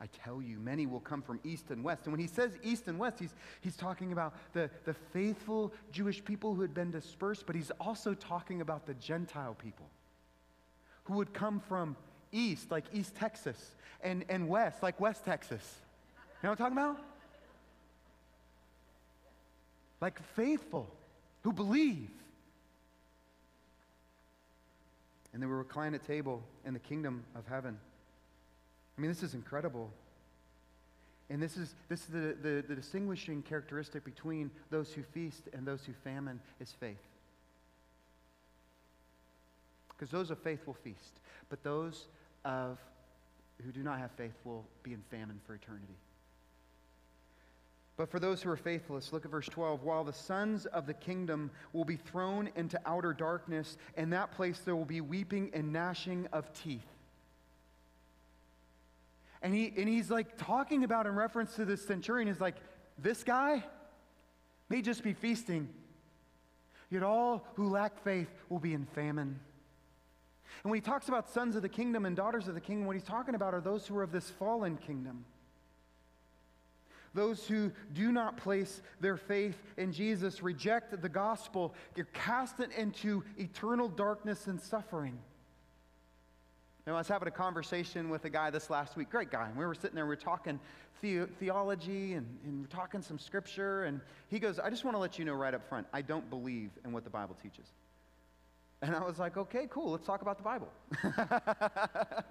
I 0.00 0.06
tell 0.24 0.40
you, 0.40 0.58
many 0.58 0.86
will 0.86 1.00
come 1.00 1.20
from 1.20 1.40
east 1.44 1.70
and 1.70 1.84
west. 1.84 2.04
And 2.04 2.12
when 2.12 2.20
he 2.20 2.26
says 2.26 2.52
east 2.62 2.86
and 2.86 2.98
west, 2.98 3.18
he's, 3.18 3.34
he's 3.60 3.76
talking 3.76 4.12
about 4.12 4.34
the, 4.52 4.70
the 4.84 4.94
faithful 4.94 5.74
Jewish 5.92 6.24
people 6.24 6.54
who 6.54 6.62
had 6.62 6.72
been 6.72 6.90
dispersed, 6.90 7.44
but 7.44 7.54
he's 7.54 7.70
also 7.80 8.14
talking 8.14 8.60
about 8.60 8.86
the 8.86 8.94
Gentile 8.94 9.54
people 9.54 9.90
who 11.04 11.14
would 11.14 11.32
come 11.32 11.60
from 11.60 11.96
east, 12.32 12.70
like 12.70 12.84
East 12.92 13.14
Texas, 13.16 13.76
and, 14.02 14.24
and 14.28 14.48
west, 14.48 14.82
like 14.82 15.00
West 15.00 15.24
Texas. 15.24 15.80
You 16.42 16.46
know 16.46 16.50
what 16.50 16.60
I'm 16.60 16.72
talking 16.72 16.78
about? 16.78 17.04
Like 20.00 20.22
faithful, 20.34 20.88
who 21.42 21.52
believe. 21.52 22.08
And 25.32 25.42
they 25.42 25.46
were 25.46 25.58
recline 25.58 25.94
at 25.94 26.06
table 26.06 26.42
in 26.64 26.72
the 26.72 26.80
kingdom 26.80 27.24
of 27.36 27.46
heaven. 27.46 27.78
I 28.96 29.00
mean, 29.00 29.10
this 29.10 29.22
is 29.22 29.34
incredible. 29.34 29.90
And 31.28 31.40
this 31.40 31.56
is, 31.56 31.74
this 31.88 32.00
is 32.00 32.06
the, 32.06 32.36
the, 32.42 32.64
the 32.66 32.74
distinguishing 32.74 33.42
characteristic 33.42 34.04
between 34.04 34.50
those 34.70 34.92
who 34.92 35.02
feast 35.02 35.44
and 35.52 35.64
those 35.64 35.84
who 35.84 35.92
famine 36.04 36.40
is 36.60 36.72
faith. 36.72 36.98
Because 40.00 40.10
those 40.10 40.30
of 40.30 40.38
faith 40.38 40.66
will 40.66 40.72
feast, 40.72 41.20
but 41.50 41.62
those 41.62 42.08
of 42.46 42.78
who 43.62 43.70
do 43.70 43.82
not 43.82 43.98
have 43.98 44.10
faith 44.12 44.32
will 44.44 44.64
be 44.82 44.94
in 44.94 45.02
famine 45.10 45.38
for 45.46 45.54
eternity. 45.54 45.92
But 47.98 48.10
for 48.10 48.18
those 48.18 48.40
who 48.40 48.48
are 48.48 48.56
faithless, 48.56 49.12
look 49.12 49.26
at 49.26 49.30
verse 49.30 49.44
12. 49.44 49.82
While 49.82 50.04
the 50.04 50.14
sons 50.14 50.64
of 50.64 50.86
the 50.86 50.94
kingdom 50.94 51.50
will 51.74 51.84
be 51.84 51.96
thrown 51.96 52.48
into 52.56 52.80
outer 52.86 53.12
darkness, 53.12 53.76
in 53.94 54.08
that 54.08 54.32
place 54.32 54.60
there 54.60 54.74
will 54.74 54.86
be 54.86 55.02
weeping 55.02 55.50
and 55.52 55.70
gnashing 55.70 56.26
of 56.32 56.50
teeth. 56.54 56.80
And, 59.42 59.52
he, 59.52 59.70
and 59.76 59.86
he's 59.86 60.10
like 60.10 60.38
talking 60.38 60.82
about 60.82 61.06
in 61.06 61.14
reference 61.14 61.56
to 61.56 61.66
this 61.66 61.86
centurion, 61.86 62.26
he's 62.26 62.40
like, 62.40 62.56
this 62.96 63.22
guy 63.22 63.62
may 64.70 64.80
just 64.80 65.02
be 65.02 65.12
feasting, 65.12 65.68
yet 66.88 67.02
all 67.02 67.44
who 67.56 67.68
lack 67.68 68.02
faith 68.02 68.30
will 68.48 68.60
be 68.60 68.72
in 68.72 68.86
famine. 68.94 69.38
And 70.62 70.70
when 70.70 70.76
he 70.76 70.82
talks 70.82 71.08
about 71.08 71.28
sons 71.28 71.56
of 71.56 71.62
the 71.62 71.68
kingdom 71.68 72.06
and 72.06 72.14
daughters 72.14 72.48
of 72.48 72.54
the 72.54 72.60
kingdom, 72.60 72.86
what 72.86 72.96
he's 72.96 73.04
talking 73.04 73.34
about 73.34 73.54
are 73.54 73.60
those 73.60 73.86
who 73.86 73.96
are 73.96 74.02
of 74.02 74.12
this 74.12 74.28
fallen 74.30 74.76
kingdom. 74.76 75.24
Those 77.12 77.46
who 77.46 77.72
do 77.92 78.12
not 78.12 78.36
place 78.36 78.82
their 79.00 79.16
faith 79.16 79.60
in 79.76 79.92
Jesus, 79.92 80.42
reject 80.42 81.00
the 81.02 81.08
gospel, 81.08 81.74
you're 81.96 82.06
cast 82.12 82.60
into 82.60 83.24
eternal 83.36 83.88
darkness 83.88 84.46
and 84.46 84.60
suffering. 84.60 85.18
I 86.86 86.92
was 86.92 87.08
having 87.08 87.28
a 87.28 87.32
conversation 87.32 88.08
with 88.08 88.24
a 88.24 88.30
guy 88.30 88.50
this 88.50 88.68
last 88.68 88.96
week, 88.96 89.10
great 89.10 89.30
guy, 89.30 89.48
and 89.48 89.56
we 89.56 89.64
were 89.64 89.74
sitting 89.74 89.94
there, 89.94 90.06
we 90.06 90.10
were 90.10 90.16
talking 90.16 90.58
the- 91.00 91.26
theology 91.38 92.14
and, 92.14 92.26
and 92.44 92.60
we're 92.60 92.66
talking 92.66 93.00
some 93.00 93.18
scripture, 93.18 93.84
and 93.84 94.00
he 94.28 94.38
goes, 94.38 94.58
I 94.58 94.70
just 94.70 94.84
want 94.84 94.96
to 94.96 94.98
let 94.98 95.18
you 95.18 95.24
know 95.24 95.34
right 95.34 95.54
up 95.54 95.68
front, 95.68 95.86
I 95.92 96.02
don't 96.02 96.28
believe 96.28 96.70
in 96.84 96.92
what 96.92 97.04
the 97.04 97.10
Bible 97.10 97.36
teaches. 97.40 97.66
And 98.82 98.96
I 98.96 99.04
was 99.04 99.18
like, 99.18 99.36
okay, 99.36 99.66
cool, 99.68 99.92
let's 99.92 100.06
talk 100.06 100.22
about 100.22 100.38
the 100.38 100.42
Bible. 100.42 100.68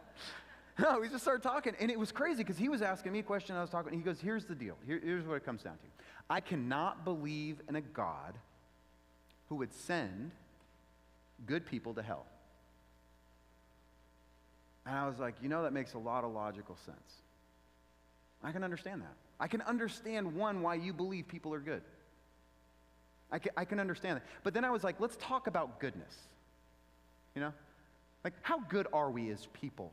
no, 0.80 1.00
we 1.00 1.08
just 1.08 1.22
started 1.22 1.44
talking, 1.44 1.74
and 1.80 1.92
it 1.92 2.00
was 2.00 2.12
crazy 2.12 2.44
because 2.44 2.58
he 2.58 2.70
was 2.70 2.82
asking 2.82 3.12
me 3.12 3.20
a 3.20 3.24
question, 3.24 3.56
I 3.56 3.62
was 3.62 3.70
talking, 3.70 3.94
he 3.94 4.00
goes, 4.00 4.20
here's 4.20 4.46
the 4.46 4.56
deal, 4.56 4.76
Here, 4.86 5.00
here's 5.04 5.28
what 5.28 5.36
it 5.36 5.46
comes 5.46 5.62
down 5.62 5.74
to. 5.74 5.86
I 6.30 6.40
cannot 6.40 7.06
believe 7.06 7.62
in 7.68 7.76
a 7.76 7.82
God 7.82 8.36
who 9.50 9.56
would 9.56 9.74
send 9.74 10.32
good 11.46 11.66
people 11.66 11.94
to 11.94 12.02
hell. 12.02 12.26
And 14.86 14.96
I 14.96 15.08
was 15.08 15.20
like, 15.20 15.36
you 15.42 15.50
know, 15.50 15.64
that 15.64 15.74
makes 15.74 15.94
a 15.94 16.00
lot 16.00 16.24
of 16.24 16.32
logical 16.32 16.76
sense. 16.84 17.22
I 18.44 18.52
can 18.52 18.64
understand 18.64 19.02
that. 19.02 19.14
I 19.40 19.48
can 19.48 19.62
understand, 19.62 20.36
one, 20.36 20.62
why 20.62 20.76
you 20.76 20.94
believe 20.94 21.28
people 21.28 21.54
are 21.54 21.60
good. 21.60 21.84
I 23.32 23.38
can, 23.40 23.52
I 23.56 23.66
can 23.66 23.80
understand 23.80 24.18
that. 24.18 24.26
But 24.44 24.54
then 24.54 24.66
I 24.66 24.72
was 24.72 24.84
like, 24.84 25.00
let's 25.00 25.16
talk 25.18 25.48
about 25.48 25.80
goodness. 25.80 26.16
You 27.36 27.42
know? 27.42 27.54
Like, 28.24 28.34
how 28.42 28.60
good 28.60 28.88
are 28.92 29.10
we 29.10 29.30
as 29.32 29.48
people? 29.54 29.92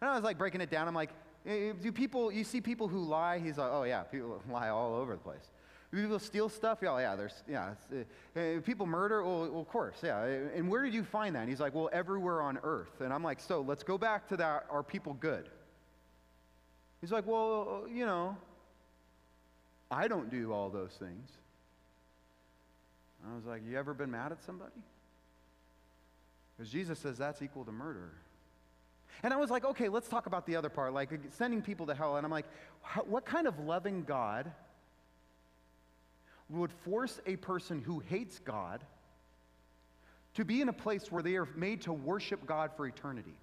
And 0.00 0.10
I 0.10 0.14
was 0.14 0.24
like 0.24 0.38
breaking 0.38 0.60
it 0.60 0.70
down. 0.70 0.88
I'm 0.88 0.94
like, 0.94 1.10
eh, 1.46 1.72
do 1.80 1.92
people, 1.92 2.32
you 2.32 2.44
see 2.44 2.60
people 2.60 2.88
who 2.88 2.98
lie? 2.98 3.38
He's 3.38 3.58
like, 3.58 3.70
oh 3.70 3.84
yeah, 3.84 4.02
people 4.02 4.42
lie 4.50 4.68
all 4.68 4.94
over 4.94 5.12
the 5.12 5.20
place. 5.20 5.50
People 5.92 6.18
steal 6.18 6.48
stuff? 6.48 6.78
Oh, 6.82 6.98
yeah, 6.98 7.14
there's, 7.14 7.44
yeah. 7.48 7.74
Uh, 8.36 8.60
people 8.60 8.86
murder? 8.86 9.22
Well, 9.22 9.48
well, 9.50 9.60
of 9.60 9.68
course, 9.68 9.96
yeah. 10.02 10.24
And 10.24 10.68
where 10.68 10.84
did 10.84 10.92
you 10.92 11.04
find 11.04 11.34
that? 11.36 11.40
And 11.40 11.48
he's 11.48 11.60
like, 11.60 11.74
well, 11.74 11.88
everywhere 11.92 12.42
on 12.42 12.58
earth. 12.64 13.00
And 13.00 13.12
I'm 13.12 13.22
like, 13.22 13.40
so 13.40 13.60
let's 13.60 13.82
go 13.82 13.96
back 13.96 14.28
to 14.28 14.36
that. 14.36 14.66
Are 14.68 14.82
people 14.82 15.14
good? 15.14 15.48
He's 17.00 17.12
like, 17.12 17.26
well, 17.26 17.84
you 17.88 18.04
know, 18.04 18.36
I 19.90 20.08
don't 20.08 20.28
do 20.28 20.52
all 20.52 20.70
those 20.70 20.92
things. 20.98 21.30
I 23.30 23.34
was 23.34 23.44
like, 23.44 23.62
you 23.66 23.78
ever 23.78 23.94
been 23.94 24.10
mad 24.10 24.32
at 24.32 24.42
somebody? 24.44 24.72
Because 26.56 26.70
Jesus 26.70 26.98
says 26.98 27.18
that's 27.18 27.42
equal 27.42 27.64
to 27.64 27.72
murder. 27.72 28.12
And 29.22 29.32
I 29.32 29.36
was 29.36 29.50
like, 29.50 29.64
okay, 29.64 29.88
let's 29.88 30.08
talk 30.08 30.26
about 30.26 30.46
the 30.46 30.56
other 30.56 30.68
part, 30.68 30.92
like 30.92 31.10
sending 31.30 31.62
people 31.62 31.86
to 31.86 31.94
hell. 31.94 32.16
And 32.16 32.24
I'm 32.24 32.30
like, 32.30 32.46
what 33.06 33.24
kind 33.24 33.46
of 33.46 33.58
loving 33.58 34.04
God 34.04 34.52
would 36.48 36.72
force 36.84 37.20
a 37.26 37.36
person 37.36 37.82
who 37.82 37.98
hates 37.98 38.38
God 38.38 38.84
to 40.34 40.44
be 40.44 40.60
in 40.60 40.68
a 40.68 40.72
place 40.72 41.10
where 41.10 41.22
they 41.22 41.36
are 41.36 41.48
made 41.56 41.82
to 41.82 41.92
worship 41.92 42.46
God 42.46 42.70
for 42.76 42.86
eternity? 42.86 43.34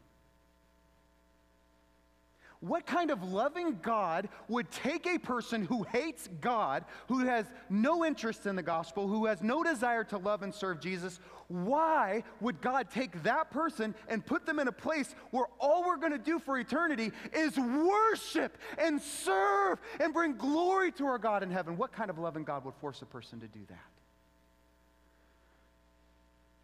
What 2.64 2.86
kind 2.86 3.12
of 3.12 3.22
loving 3.24 3.78
God 3.82 4.30
would 4.48 4.72
take 4.72 5.06
a 5.06 5.20
person 5.20 5.66
who 5.66 5.84
hates 5.84 6.30
God, 6.40 6.86
who 7.10 7.20
has 7.26 7.46
no 7.70 8.06
interest 8.06 8.46
in 8.46 8.56
the 8.56 8.64
gospel, 8.64 9.06
who 9.06 9.26
has 9.26 9.42
no 9.42 9.66
desire 9.66 10.06
to 10.06 10.18
love 10.18 10.44
and 10.44 10.56
serve 10.56 10.80
Jesus? 10.80 11.20
Why 11.50 12.24
would 12.40 12.62
God 12.62 12.90
take 12.90 13.22
that 13.24 13.52
person 13.52 13.94
and 14.08 14.26
put 14.26 14.46
them 14.46 14.60
in 14.60 14.70
a 14.70 14.72
place 14.72 15.14
where 15.32 15.48
all 15.60 15.86
we're 15.86 15.98
going 15.98 16.14
to 16.14 16.18
do 16.18 16.40
for 16.40 16.58
eternity 16.58 17.12
is 17.34 17.58
worship 17.58 18.58
and 18.78 19.02
serve 19.02 19.82
and 20.00 20.14
bring 20.14 20.38
glory 20.38 20.94
to 20.94 21.06
our 21.06 21.18
God 21.18 21.44
in 21.44 21.52
heaven? 21.52 21.76
What 21.76 21.92
kind 21.92 22.10
of 22.10 22.18
loving 22.18 22.46
God 22.46 22.64
would 22.64 22.76
force 22.76 23.02
a 23.02 23.06
person 23.06 23.42
to 23.42 23.48
do 23.48 23.60
that? 23.68 23.92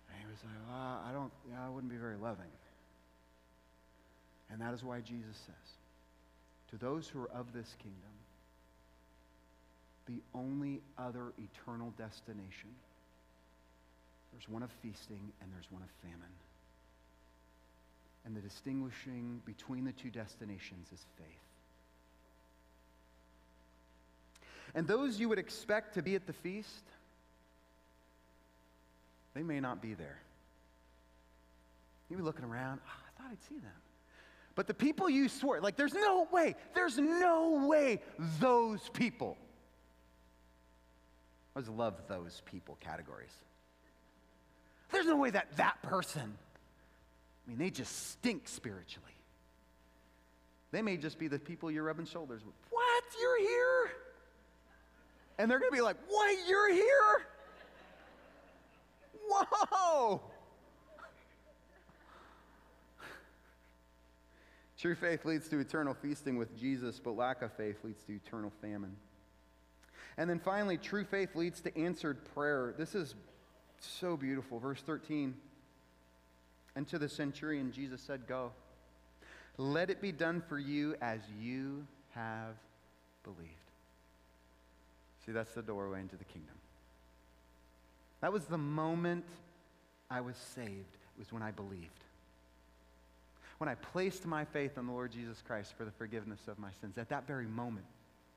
And 0.07 0.17
he 0.17 0.25
was 0.27 0.37
like, 0.45 0.65
well, 0.65 1.01
I 1.05 1.11
don't, 1.11 1.33
yeah, 1.51 1.65
I 1.65 1.69
wouldn't 1.69 1.91
be 1.91 1.99
very 1.99 2.15
loving. 2.15 2.47
And 4.49 4.61
that 4.61 4.73
is 4.73 4.81
why 4.81 5.01
Jesus 5.01 5.35
says, 5.45 5.73
to 6.69 6.77
those 6.77 7.07
who 7.07 7.21
are 7.21 7.29
of 7.31 7.53
this 7.53 7.75
kingdom, 7.81 7.95
the 10.07 10.21
only 10.33 10.81
other 10.97 11.33
eternal 11.37 11.93
destination. 11.97 12.69
There's 14.31 14.47
one 14.47 14.63
of 14.63 14.71
feasting 14.81 15.31
and 15.41 15.51
there's 15.53 15.71
one 15.71 15.81
of 15.81 15.89
famine. 16.01 16.33
And 18.25 18.35
the 18.35 18.41
distinguishing 18.41 19.41
between 19.45 19.85
the 19.85 19.91
two 19.91 20.09
destinations 20.09 20.87
is 20.93 21.05
faith. 21.17 21.25
And 24.75 24.87
those 24.87 25.19
you 25.19 25.29
would 25.29 25.39
expect 25.39 25.95
to 25.95 26.03
be 26.03 26.15
at 26.15 26.27
the 26.27 26.33
feast, 26.33 26.83
they 29.33 29.41
may 29.41 29.59
not 29.59 29.81
be 29.81 29.95
there. 29.95 30.19
You'd 32.09 32.17
be 32.17 32.23
looking 32.23 32.45
around, 32.45 32.79
oh, 32.85 32.89
I 32.89 33.21
thought 33.21 33.31
I'd 33.31 33.43
see 33.47 33.59
them. 33.59 33.71
But 34.59 34.67
the 34.67 34.73
people 34.73 35.09
you 35.09 35.29
swore, 35.29 35.61
like, 35.61 35.77
there's 35.77 35.93
no 35.93 36.27
way, 36.33 36.53
there's 36.73 36.97
no 36.97 37.65
way 37.65 38.01
those 38.41 38.89
people. 38.89 39.37
I 41.55 41.59
always 41.59 41.69
love 41.69 41.93
those 42.09 42.41
people 42.43 42.77
categories. 42.81 43.31
There's 44.91 45.05
no 45.05 45.15
way 45.15 45.29
that 45.29 45.55
that 45.55 45.81
person, 45.81 46.23
I 47.47 47.49
mean, 47.49 47.57
they 47.57 47.69
just 47.69 48.09
stink 48.09 48.49
spiritually. 48.49 49.13
They 50.73 50.81
may 50.81 50.97
just 50.97 51.17
be 51.19 51.29
the 51.29 51.39
people 51.39 51.71
you're 51.71 51.85
rubbing 51.85 52.05
shoulders 52.05 52.41
with. 52.43 52.53
What? 52.69 53.03
You're 53.17 53.39
here? 53.39 53.91
And 55.37 55.49
they're 55.49 55.59
going 55.59 55.71
to 55.71 55.77
be 55.77 55.81
like, 55.81 55.95
What? 56.09 56.37
You're 56.49 56.73
here? 56.73 57.21
Whoa! 59.25 60.21
True 64.79 64.95
faith 64.95 65.25
leads 65.25 65.49
to 65.49 65.59
eternal 65.59 65.93
feasting 65.93 66.37
with 66.37 66.57
Jesus, 66.57 67.01
but 67.03 67.17
lack 67.17 67.41
of 67.41 67.51
faith 67.53 67.75
leads 67.83 68.01
to 68.03 68.13
eternal 68.13 68.51
famine. 68.61 68.95
And 70.17 70.29
then 70.29 70.39
finally, 70.39 70.77
true 70.77 71.03
faith 71.03 71.35
leads 71.35 71.59
to 71.61 71.77
answered 71.77 72.17
prayer. 72.33 72.73
This 72.77 72.95
is 72.95 73.13
so 73.79 74.15
beautiful. 74.15 74.57
Verse 74.59 74.81
13. 74.81 75.35
And 76.77 76.87
to 76.87 76.97
the 76.97 77.09
centurion, 77.09 77.73
Jesus 77.73 78.01
said, 78.01 78.25
Go. 78.25 78.53
Let 79.57 79.89
it 79.89 80.01
be 80.01 80.13
done 80.13 80.41
for 80.47 80.57
you 80.57 80.95
as 81.01 81.19
you 81.41 81.85
have 82.11 82.55
believed. 83.25 83.43
See, 85.25 85.33
that's 85.33 85.53
the 85.53 85.61
doorway 85.61 85.99
into 85.99 86.15
the 86.15 86.23
kingdom. 86.23 86.55
That 88.21 88.31
was 88.31 88.45
the 88.45 88.57
moment 88.57 89.25
I 90.09 90.21
was 90.21 90.37
saved, 90.55 90.69
it 90.69 91.19
was 91.19 91.33
when 91.33 91.43
I 91.43 91.51
believed 91.51 92.05
when 93.59 93.69
I 93.69 93.75
placed 93.75 94.25
my 94.25 94.45
faith 94.45 94.77
in 94.77 94.87
the 94.87 94.91
Lord 94.91 95.11
Jesus 95.11 95.43
Christ 95.45 95.73
for 95.77 95.85
the 95.85 95.91
forgiveness 95.91 96.39
of 96.47 96.57
my 96.57 96.69
sins, 96.81 96.97
at 96.97 97.09
that 97.09 97.27
very 97.27 97.45
moment, 97.45 97.85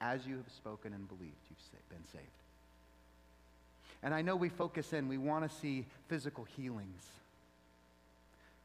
as 0.01 0.27
you 0.27 0.37
have 0.37 0.51
spoken 0.55 0.93
and 0.93 1.09
believed, 1.09 1.37
you've 1.49 1.89
been 1.89 2.05
saved. 2.13 2.27
And 4.03 4.13
I 4.13 4.21
know 4.21 4.35
we 4.35 4.49
focus 4.49 4.93
in, 4.93 5.09
we 5.09 5.17
want 5.17 5.49
to 5.49 5.57
see 5.59 5.87
physical 6.09 6.45
healings. 6.57 7.05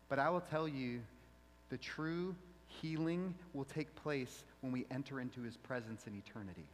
But 0.10 0.18
I 0.18 0.30
will 0.32 0.42
tell 0.42 0.68
you, 0.68 1.02
the 1.70 1.78
true 1.78 2.36
healing 2.68 3.36
will 3.54 3.66
take 3.66 3.96
place 3.96 4.44
when 4.62 4.72
we 4.72 4.86
enter 4.90 5.20
into 5.20 5.42
his 5.42 5.58
presence 5.58 6.08
in 6.08 6.16
eternity. 6.16 6.66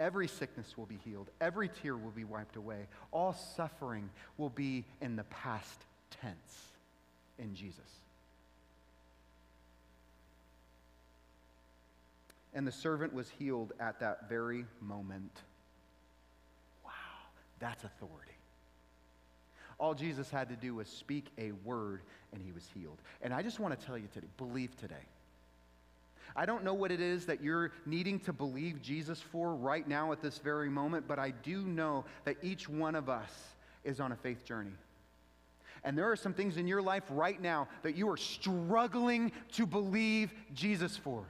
Every 0.00 0.26
sickness 0.26 0.76
will 0.76 0.86
be 0.86 0.98
healed, 1.04 1.28
every 1.40 1.68
tear 1.68 1.96
will 1.96 2.10
be 2.10 2.24
wiped 2.24 2.56
away, 2.56 2.86
all 3.12 3.34
suffering 3.34 4.10
will 4.36 4.48
be 4.48 4.84
in 5.00 5.14
the 5.14 5.24
past 5.24 5.78
tense 6.22 6.72
in 7.38 7.54
Jesus. 7.54 7.78
And 12.54 12.66
the 12.66 12.72
servant 12.72 13.12
was 13.12 13.28
healed 13.38 13.72
at 13.78 14.00
that 14.00 14.28
very 14.28 14.64
moment. 14.80 15.42
Wow, 16.84 16.90
that's 17.58 17.84
authority. 17.84 18.32
All 19.78 19.94
Jesus 19.94 20.30
had 20.30 20.48
to 20.50 20.56
do 20.56 20.74
was 20.74 20.88
speak 20.88 21.26
a 21.38 21.52
word 21.64 22.02
and 22.32 22.42
he 22.42 22.52
was 22.52 22.68
healed. 22.74 22.98
And 23.22 23.32
I 23.32 23.42
just 23.42 23.58
want 23.58 23.78
to 23.78 23.86
tell 23.86 23.96
you 23.96 24.08
today 24.12 24.26
believe 24.36 24.76
today. 24.76 25.06
I 26.36 26.46
don't 26.46 26.62
know 26.64 26.74
what 26.74 26.92
it 26.92 27.00
is 27.00 27.26
that 27.26 27.42
you're 27.42 27.72
needing 27.86 28.20
to 28.20 28.32
believe 28.32 28.82
Jesus 28.82 29.20
for 29.20 29.54
right 29.54 29.86
now 29.88 30.12
at 30.12 30.20
this 30.20 30.38
very 30.38 30.68
moment, 30.68 31.08
but 31.08 31.18
I 31.18 31.30
do 31.30 31.62
know 31.62 32.04
that 32.24 32.36
each 32.42 32.68
one 32.68 32.94
of 32.94 33.08
us 33.08 33.32
is 33.82 34.00
on 34.00 34.12
a 34.12 34.16
faith 34.16 34.44
journey. 34.44 34.74
And 35.82 35.96
there 35.96 36.10
are 36.10 36.16
some 36.16 36.34
things 36.34 36.56
in 36.56 36.66
your 36.66 36.82
life 36.82 37.04
right 37.08 37.40
now 37.40 37.66
that 37.82 37.96
you 37.96 38.08
are 38.10 38.16
struggling 38.16 39.32
to 39.52 39.66
believe 39.66 40.32
Jesus 40.52 40.96
for. 40.96 41.24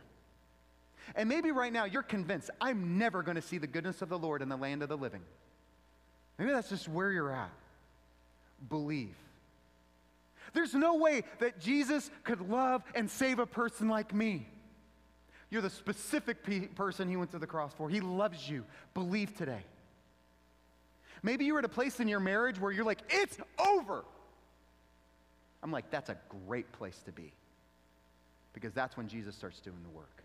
And 1.15 1.29
maybe 1.29 1.51
right 1.51 1.73
now 1.73 1.85
you're 1.85 2.03
convinced, 2.03 2.51
I'm 2.61 2.99
never 2.99 3.23
going 3.23 3.37
to 3.37 3.43
see 3.43 3.59
the 3.59 3.67
goodness 3.67 4.03
of 4.03 4.09
the 4.09 4.19
Lord 4.19 4.43
in 4.43 4.49
the 4.49 4.57
land 4.57 4.83
of 4.83 4.89
the 4.89 4.97
living. 4.97 5.23
Maybe 6.39 6.53
that's 6.53 6.69
just 6.69 6.89
where 6.89 7.11
you're 7.11 7.33
at. 7.33 7.51
Believe. 8.69 9.15
There's 10.53 10.75
no 10.75 10.97
way 10.97 11.23
that 11.39 11.61
Jesus 11.61 12.11
could 12.25 12.49
love 12.49 12.83
and 12.95 13.11
save 13.11 13.39
a 13.39 13.47
person 13.47 13.89
like 13.89 14.15
me. 14.15 14.47
You're 15.51 15.63
the 15.63 15.71
specific 15.71 16.45
pe- 16.45 16.67
person 16.69 17.09
he 17.09 17.17
went 17.17 17.33
to 17.33 17.39
the 17.39 17.47
cross 17.47 17.73
for. 17.75 17.89
He 17.91 18.01
loves 18.01 18.49
you. 18.49 18.65
Believe 18.95 19.37
today. 19.37 19.65
Maybe 21.23 21.45
you're 21.45 21.59
at 21.59 21.65
a 21.65 21.69
place 21.69 22.01
in 22.01 22.09
your 22.09 22.21
marriage 22.21 22.61
where 22.61 22.73
you're 22.73 22.85
like, 22.85 23.03
it's 23.11 23.37
over. 23.59 24.05
I'm 25.63 25.71
like, 25.71 25.91
that's 25.91 26.09
a 26.09 26.17
great 26.47 26.71
place 26.73 26.99
to 27.05 27.13
be. 27.13 27.33
Because 28.53 28.73
that's 28.73 28.97
when 28.97 29.09
Jesus 29.09 29.37
starts 29.37 29.61
doing 29.61 29.83
the 29.83 29.91
work. 29.91 30.23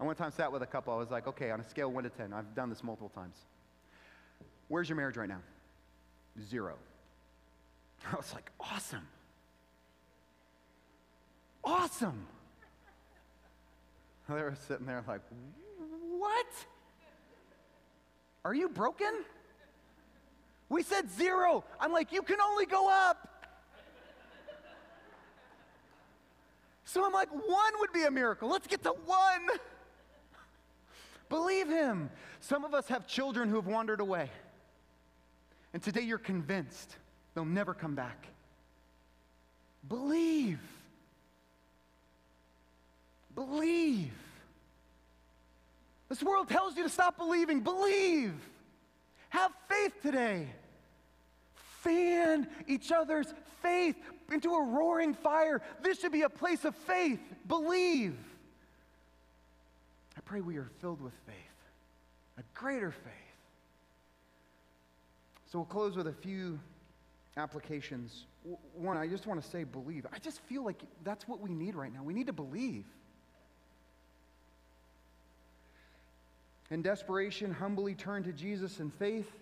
I 0.00 0.04
one 0.04 0.14
time 0.14 0.30
sat 0.30 0.52
with 0.52 0.62
a 0.62 0.66
couple. 0.66 0.94
I 0.94 0.96
was 0.96 1.10
like, 1.10 1.26
okay, 1.26 1.50
on 1.50 1.60
a 1.60 1.68
scale 1.68 1.90
1 1.90 2.04
to 2.04 2.10
10, 2.10 2.32
I've 2.32 2.54
done 2.54 2.70
this 2.70 2.84
multiple 2.84 3.10
times. 3.10 3.36
Where's 4.68 4.88
your 4.88 4.96
marriage 4.96 5.16
right 5.16 5.28
now? 5.28 5.40
Zero. 6.48 6.76
I 8.12 8.16
was 8.16 8.32
like, 8.32 8.50
awesome. 8.60 9.06
Awesome. 11.64 12.26
They 14.28 14.34
were 14.34 14.54
sitting 14.68 14.86
there 14.86 15.02
like, 15.08 15.22
what? 16.18 16.46
Are 18.44 18.54
you 18.54 18.68
broken? 18.68 19.24
We 20.68 20.82
said 20.82 21.10
zero. 21.10 21.64
I'm 21.80 21.92
like, 21.92 22.12
you 22.12 22.22
can 22.22 22.36
only 22.40 22.66
go 22.66 22.90
up. 22.90 23.46
So 26.84 27.04
I'm 27.04 27.12
like, 27.12 27.30
one 27.30 27.72
would 27.80 27.92
be 27.92 28.04
a 28.04 28.10
miracle. 28.10 28.48
Let's 28.48 28.66
get 28.66 28.82
to 28.84 28.90
one. 28.90 29.58
Believe 31.28 31.68
him. 31.68 32.10
Some 32.40 32.64
of 32.64 32.74
us 32.74 32.88
have 32.88 33.06
children 33.06 33.48
who 33.48 33.56
have 33.56 33.66
wandered 33.66 34.00
away. 34.00 34.30
And 35.72 35.82
today 35.82 36.02
you're 36.02 36.18
convinced 36.18 36.96
they'll 37.34 37.44
never 37.44 37.74
come 37.74 37.94
back. 37.94 38.26
Believe. 39.88 40.60
Believe. 43.34 44.12
This 46.08 46.22
world 46.22 46.48
tells 46.48 46.76
you 46.76 46.82
to 46.84 46.88
stop 46.88 47.18
believing. 47.18 47.60
Believe. 47.60 48.34
Have 49.28 49.52
faith 49.68 49.92
today. 50.02 50.48
Fan 51.82 52.48
each 52.66 52.90
other's 52.90 53.32
faith 53.62 53.96
into 54.32 54.54
a 54.54 54.62
roaring 54.62 55.14
fire. 55.14 55.60
This 55.82 56.00
should 56.00 56.12
be 56.12 56.22
a 56.22 56.28
place 56.28 56.64
of 56.64 56.74
faith. 56.74 57.20
Believe. 57.46 58.16
Pray 60.28 60.42
we 60.42 60.58
are 60.58 60.70
filled 60.82 61.00
with 61.00 61.14
faith, 61.24 61.34
a 62.36 62.42
greater 62.52 62.90
faith. 62.90 63.12
So 65.46 65.60
we'll 65.60 65.66
close 65.66 65.96
with 65.96 66.06
a 66.06 66.12
few 66.12 66.60
applications. 67.38 68.26
One, 68.74 68.98
I 68.98 69.06
just 69.06 69.26
want 69.26 69.42
to 69.42 69.48
say 69.48 69.64
believe. 69.64 70.04
I 70.12 70.18
just 70.18 70.40
feel 70.40 70.62
like 70.62 70.82
that's 71.02 71.26
what 71.26 71.40
we 71.40 71.54
need 71.54 71.74
right 71.74 71.90
now. 71.90 72.02
We 72.02 72.12
need 72.12 72.26
to 72.26 72.34
believe. 72.34 72.84
In 76.70 76.82
desperation, 76.82 77.50
humbly 77.50 77.94
turn 77.94 78.22
to 78.24 78.32
Jesus 78.32 78.80
in 78.80 78.90
faith. 78.90 79.32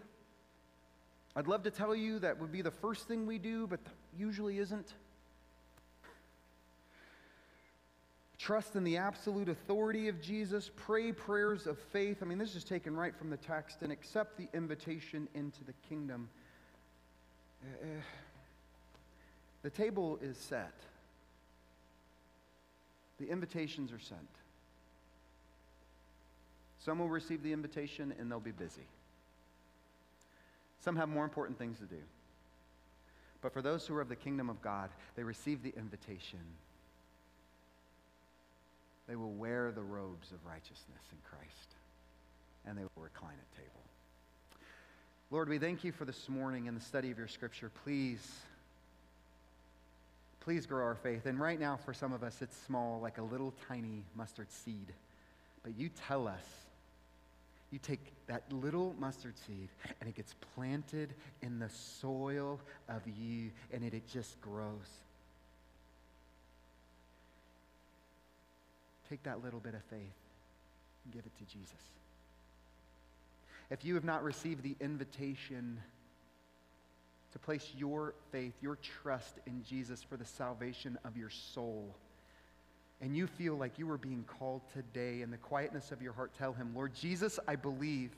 I'd 1.35 1.49
love 1.49 1.65
to 1.65 1.71
tell 1.73 1.97
you 1.97 2.21
that 2.21 2.39
would 2.39 2.53
be 2.53 2.63
the 2.63 2.71
first 2.71 3.09
thing 3.09 3.27
we 3.27 3.39
do, 3.39 3.67
but 3.67 3.81
usually 4.17 4.59
isn't. 4.59 4.95
Trust 8.47 8.77
in 8.77 8.85
the 8.85 8.97
absolute 8.97 9.49
authority 9.49 10.07
of 10.07 10.23
Jesus. 10.23 10.71
Pray 10.77 11.11
prayers 11.11 11.67
of 11.67 11.77
faith. 11.77 12.19
I 12.23 12.27
mean, 12.27 12.39
this 12.39 12.55
is 12.55 12.63
taken 12.63 12.95
right 12.95 13.13
from 13.13 13.29
the 13.29 13.37
text 13.37 13.83
and 13.83 13.91
accept 13.91 14.39
the 14.39 14.47
invitation 14.55 15.27
into 15.35 15.65
the 15.65 15.73
kingdom. 15.89 16.29
Uh, 17.65 17.87
the 19.65 19.71
table 19.71 20.21
is 20.23 20.37
set, 20.37 20.75
the 23.19 23.29
invitations 23.29 23.91
are 23.91 23.99
sent. 23.99 24.21
Some 26.79 27.01
will 27.01 27.09
receive 27.09 27.43
the 27.43 27.53
invitation 27.53 28.15
and 28.17 28.31
they'll 28.31 28.39
be 28.39 28.53
busy. 28.53 28.87
Some 30.79 30.95
have 30.95 31.09
more 31.09 31.25
important 31.25 31.59
things 31.59 31.81
to 31.81 31.85
do. 31.87 32.03
But 33.43 33.53
for 33.53 33.61
those 33.61 33.89
who 33.89 33.97
are 33.97 34.03
of 34.03 34.09
the 34.09 34.15
kingdom 34.15 34.49
of 34.49 34.63
God, 34.63 34.91
they 35.17 35.25
receive 35.25 35.65
the 35.65 35.75
invitation. 35.77 36.39
They 39.09 39.17
will 39.17 39.33
wear 39.33 39.73
the 39.73 39.83
robes 39.83 40.33
of 40.33 40.45
righteousness 40.45 41.03
in 41.13 41.19
Christ, 41.29 41.75
and 42.67 42.77
they 42.77 42.83
will 42.83 43.03
recline 43.03 43.35
at 43.35 43.57
table. 43.57 43.81
Lord, 45.31 45.49
we 45.49 45.59
thank 45.59 45.85
you 45.85 45.93
for 45.93 46.05
this 46.05 46.29
morning 46.29 46.69
and 46.69 46.77
the 46.77 46.85
study 46.85 47.11
of 47.11 47.19
your 47.19 47.29
scripture. 47.29 47.71
Please, 47.85 48.25
please 50.41 50.67
grow 50.67 50.85
our 50.85 50.95
faith. 50.95 51.27
And 51.27 51.41
right 51.41 51.59
now, 51.59 51.79
for 51.85 51.93
some 51.93 52.13
of 52.13 52.23
us, 52.23 52.43
it's 52.43 52.57
small, 52.67 53.01
like 53.01 53.19
a 53.19 53.23
little 53.23 53.53
tiny 53.69 54.05
mustard 54.15 54.51
seed. 54.51 54.93
But 55.63 55.77
you 55.77 55.89
tell 55.89 56.29
us 56.29 56.45
you 57.71 57.79
take 57.81 58.13
that 58.27 58.43
little 58.53 58.95
mustard 58.99 59.35
seed 59.47 59.69
and 60.01 60.09
it 60.09 60.15
gets 60.15 60.35
planted 60.55 61.15
in 61.43 61.59
the 61.59 61.69
soil 61.69 62.61
of 62.89 63.03
you 63.07 63.51
and 63.73 63.85
it, 63.85 63.93
it 63.93 64.09
just 64.09 64.41
grows. 64.41 65.01
Take 69.09 69.23
that 69.25 69.43
little 69.43 69.61
bit 69.61 69.75
of 69.75 69.83
faith 69.85 70.01
and 71.05 71.13
give 71.13 71.25
it 71.27 71.37
to 71.39 71.45
Jesus. 71.45 71.75
If 73.71 73.85
you 73.85 73.95
have 73.95 74.05
not 74.05 74.23
received 74.23 74.63
the 74.63 74.77
invitation 74.81 75.81
to 77.33 77.39
place 77.39 77.73
your 77.77 78.15
faith, 78.31 78.55
your 78.61 78.77
trust 78.77 79.39
in 79.47 79.63
Jesus 79.63 80.03
for 80.03 80.17
the 80.17 80.25
salvation 80.25 80.99
of 81.05 81.17
your 81.17 81.31
soul, 81.31 81.95
and 83.01 83.17
you 83.17 83.27
feel 83.27 83.57
like 83.57 83.79
you 83.79 83.91
are 83.91 83.99
being 83.99 84.25
called 84.39 84.63
today 84.73 85.23
in 85.23 85.31
the 85.31 85.37
quietness 85.37 85.93
of 85.93 86.01
your 86.01 86.13
heart, 86.13 86.33
tell 86.39 86.53
him, 86.53 86.73
Lord 86.75 86.95
Jesus, 86.95 87.39
I 87.47 87.57
believe. 87.57 88.11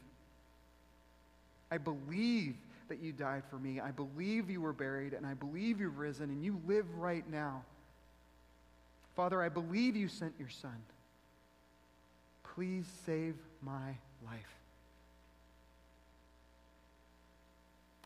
I 1.70 1.78
believe 1.78 2.56
that 2.88 3.00
you 3.00 3.12
died 3.12 3.42
for 3.50 3.58
me. 3.58 3.80
I 3.80 3.90
believe 3.90 4.48
you 4.48 4.60
were 4.60 4.72
buried, 4.72 5.12
and 5.12 5.26
I 5.26 5.34
believe 5.34 5.80
you've 5.80 5.98
risen, 5.98 6.30
and 6.30 6.44
you 6.44 6.60
live 6.66 6.86
right 6.96 7.28
now. 7.28 7.64
Father, 9.18 9.42
I 9.42 9.48
believe 9.48 9.96
you 9.96 10.06
sent 10.06 10.32
your 10.38 10.48
son. 10.48 10.76
Please 12.54 12.86
save 13.04 13.34
my 13.60 13.96
life. 14.24 14.54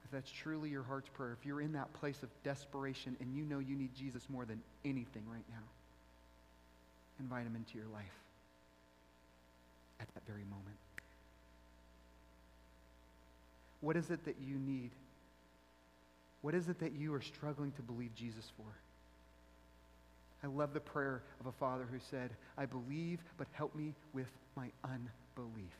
If 0.06 0.10
that's 0.10 0.30
truly 0.30 0.70
your 0.70 0.82
heart's 0.82 1.10
prayer, 1.10 1.36
if 1.38 1.44
you're 1.44 1.60
in 1.60 1.74
that 1.74 1.92
place 1.92 2.22
of 2.22 2.30
desperation 2.44 3.14
and 3.20 3.36
you 3.36 3.44
know 3.44 3.58
you 3.58 3.76
need 3.76 3.94
Jesus 3.94 4.22
more 4.30 4.46
than 4.46 4.62
anything 4.86 5.24
right 5.30 5.44
now, 5.50 5.64
invite 7.20 7.44
him 7.44 7.56
into 7.56 7.76
your 7.76 7.88
life 7.92 8.18
at 10.00 10.08
that 10.14 10.22
very 10.26 10.44
moment. 10.44 10.78
What 13.82 13.98
is 13.98 14.08
it 14.08 14.24
that 14.24 14.36
you 14.42 14.54
need? 14.54 14.92
What 16.40 16.54
is 16.54 16.70
it 16.70 16.78
that 16.78 16.92
you 16.92 17.12
are 17.12 17.20
struggling 17.20 17.72
to 17.72 17.82
believe 17.82 18.14
Jesus 18.14 18.50
for? 18.56 18.64
I 20.42 20.48
love 20.48 20.74
the 20.74 20.80
prayer 20.80 21.22
of 21.40 21.46
a 21.46 21.52
father 21.52 21.86
who 21.90 21.98
said, 22.10 22.30
I 22.58 22.66
believe, 22.66 23.20
but 23.36 23.46
help 23.52 23.74
me 23.74 23.94
with 24.12 24.26
my 24.56 24.70
unbelief. 24.84 25.72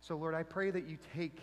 So, 0.00 0.16
Lord, 0.16 0.34
I 0.34 0.42
pray 0.42 0.70
that 0.70 0.88
you 0.88 0.96
take 1.14 1.38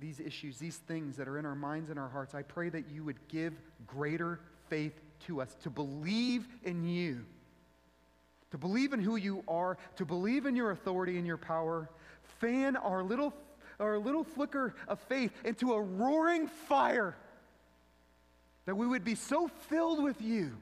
these 0.00 0.20
issues, 0.20 0.58
these 0.58 0.76
things 0.76 1.16
that 1.16 1.26
are 1.26 1.38
in 1.38 1.44
our 1.44 1.56
minds 1.56 1.90
and 1.90 1.98
our 1.98 2.08
hearts, 2.08 2.34
I 2.34 2.42
pray 2.42 2.68
that 2.68 2.88
you 2.88 3.04
would 3.04 3.18
give 3.28 3.52
greater 3.86 4.40
faith 4.68 4.92
to 5.26 5.40
us, 5.40 5.54
to 5.62 5.70
believe 5.70 6.46
in 6.62 6.84
you, 6.84 7.24
to 8.52 8.58
believe 8.58 8.92
in 8.92 9.00
who 9.00 9.16
you 9.16 9.42
are, 9.48 9.76
to 9.96 10.04
believe 10.04 10.46
in 10.46 10.54
your 10.54 10.70
authority 10.70 11.18
and 11.18 11.26
your 11.26 11.36
power. 11.36 11.90
Fan 12.40 12.76
our 12.76 13.02
little, 13.02 13.34
our 13.80 13.98
little 13.98 14.22
flicker 14.22 14.74
of 14.86 15.00
faith 15.00 15.32
into 15.44 15.72
a 15.72 15.80
roaring 15.82 16.46
fire, 16.46 17.16
that 18.68 18.74
we 18.74 18.86
would 18.86 19.02
be 19.02 19.14
so 19.14 19.48
filled 19.70 20.04
with 20.04 20.20
you. 20.20 20.54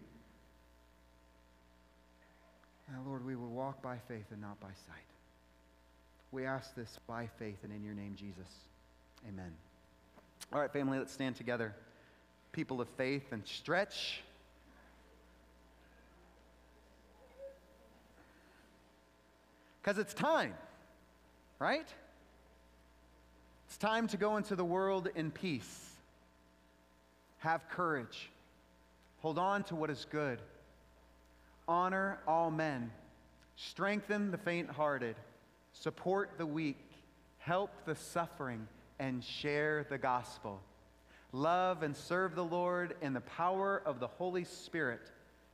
Now, 2.88 3.00
Lord, 3.04 3.26
we 3.26 3.34
will 3.34 3.48
walk 3.48 3.82
by 3.82 3.96
faith 4.06 4.26
and 4.30 4.40
not 4.40 4.60
by 4.60 4.68
sight. 4.68 5.08
We 6.30 6.46
ask 6.46 6.72
this 6.76 7.00
by 7.08 7.28
faith 7.40 7.56
and 7.64 7.72
in 7.72 7.82
your 7.82 7.94
name, 7.94 8.14
Jesus. 8.16 8.46
Amen. 9.28 9.50
All 10.52 10.60
right, 10.60 10.72
family, 10.72 11.00
let's 11.00 11.12
stand 11.12 11.34
together. 11.34 11.74
People 12.52 12.80
of 12.80 12.88
faith 12.90 13.32
and 13.32 13.44
stretch. 13.44 14.20
Because 19.82 19.98
it's 19.98 20.14
time, 20.14 20.54
right? 21.58 21.88
It's 23.66 23.78
time 23.78 24.06
to 24.06 24.16
go 24.16 24.36
into 24.36 24.54
the 24.54 24.64
world 24.64 25.08
in 25.16 25.32
peace. 25.32 25.95
Have 27.38 27.68
courage. 27.68 28.30
Hold 29.18 29.38
on 29.38 29.64
to 29.64 29.76
what 29.76 29.90
is 29.90 30.06
good. 30.10 30.40
Honor 31.68 32.18
all 32.26 32.50
men. 32.50 32.90
Strengthen 33.56 34.30
the 34.30 34.38
faint 34.38 34.70
hearted. 34.70 35.16
Support 35.72 36.32
the 36.38 36.46
weak. 36.46 36.78
Help 37.38 37.70
the 37.84 37.94
suffering 37.94 38.66
and 38.98 39.22
share 39.22 39.86
the 39.88 39.98
gospel. 39.98 40.60
Love 41.32 41.82
and 41.82 41.96
serve 41.96 42.34
the 42.34 42.44
Lord 42.44 42.94
in 43.02 43.12
the 43.12 43.20
power 43.20 43.82
of 43.84 44.00
the 44.00 44.06
Holy 44.06 44.44
Spirit. 44.44 45.10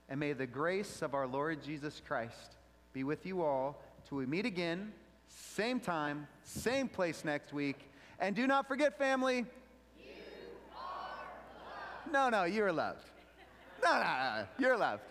And 0.09 0.21
may 0.21 0.33
the 0.33 0.47
grace 0.47 1.03
of 1.03 1.15
our 1.15 1.27
Lord 1.27 1.63
Jesus 1.63 2.01
Christ 2.07 2.57
be 2.93 3.05
with 3.05 3.25
you 3.25 3.43
all 3.43 3.83
till 4.09 4.19
we 4.19 4.27
meet 4.27 4.47
again, 4.47 4.93
same 5.29 5.81
time, 5.81 6.27
same 6.45 6.89
place 6.89 7.25
next 7.25 7.53
week. 7.53 7.91
And 8.19 8.37
do 8.37 8.47
not 8.47 8.69
forget, 8.69 8.99
family, 8.99 9.47
No, 12.13 12.29
no, 12.29 12.45
you're 12.45 12.73
loved. 12.73 13.05
No, 13.83 13.91
no, 13.91 14.03
no, 14.03 14.45
you're 14.59 14.77
loved. 14.77 15.03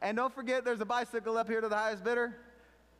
And 0.00 0.16
don't 0.16 0.34
forget, 0.34 0.64
there's 0.64 0.80
a 0.80 0.86
bicycle 0.86 1.36
up 1.36 1.46
here 1.46 1.60
to 1.60 1.68
the 1.68 1.76
highest 1.76 2.02
bidder. 2.02 2.34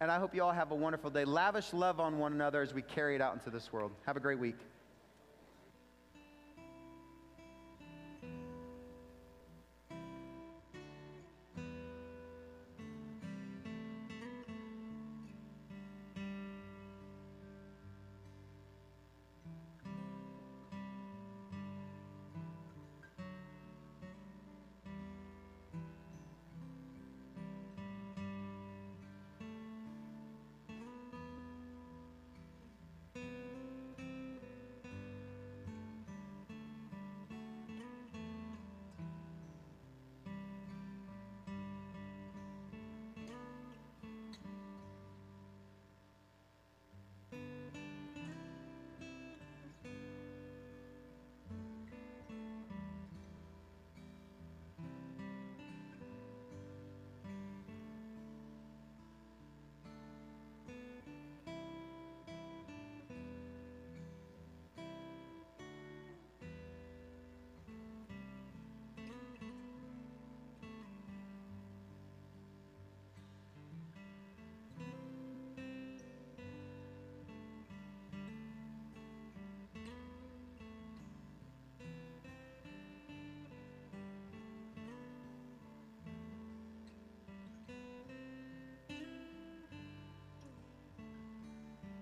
And 0.01 0.11
I 0.11 0.19
hope 0.19 0.35
you 0.35 0.43
all 0.43 0.53
have 0.53 0.71
a 0.71 0.75
wonderful 0.75 1.09
day. 1.09 1.25
Lavish 1.25 1.73
love 1.73 1.99
on 1.99 2.19
one 2.19 2.33
another 2.33 2.61
as 2.61 2.75
we 2.75 2.83
carry 2.83 3.15
it 3.15 3.23
out 3.23 3.33
into 3.33 3.49
this 3.49 3.73
world. 3.73 3.91
Have 4.07 4.17
a 4.17 4.21
great 4.21 4.39
week. 4.39 4.57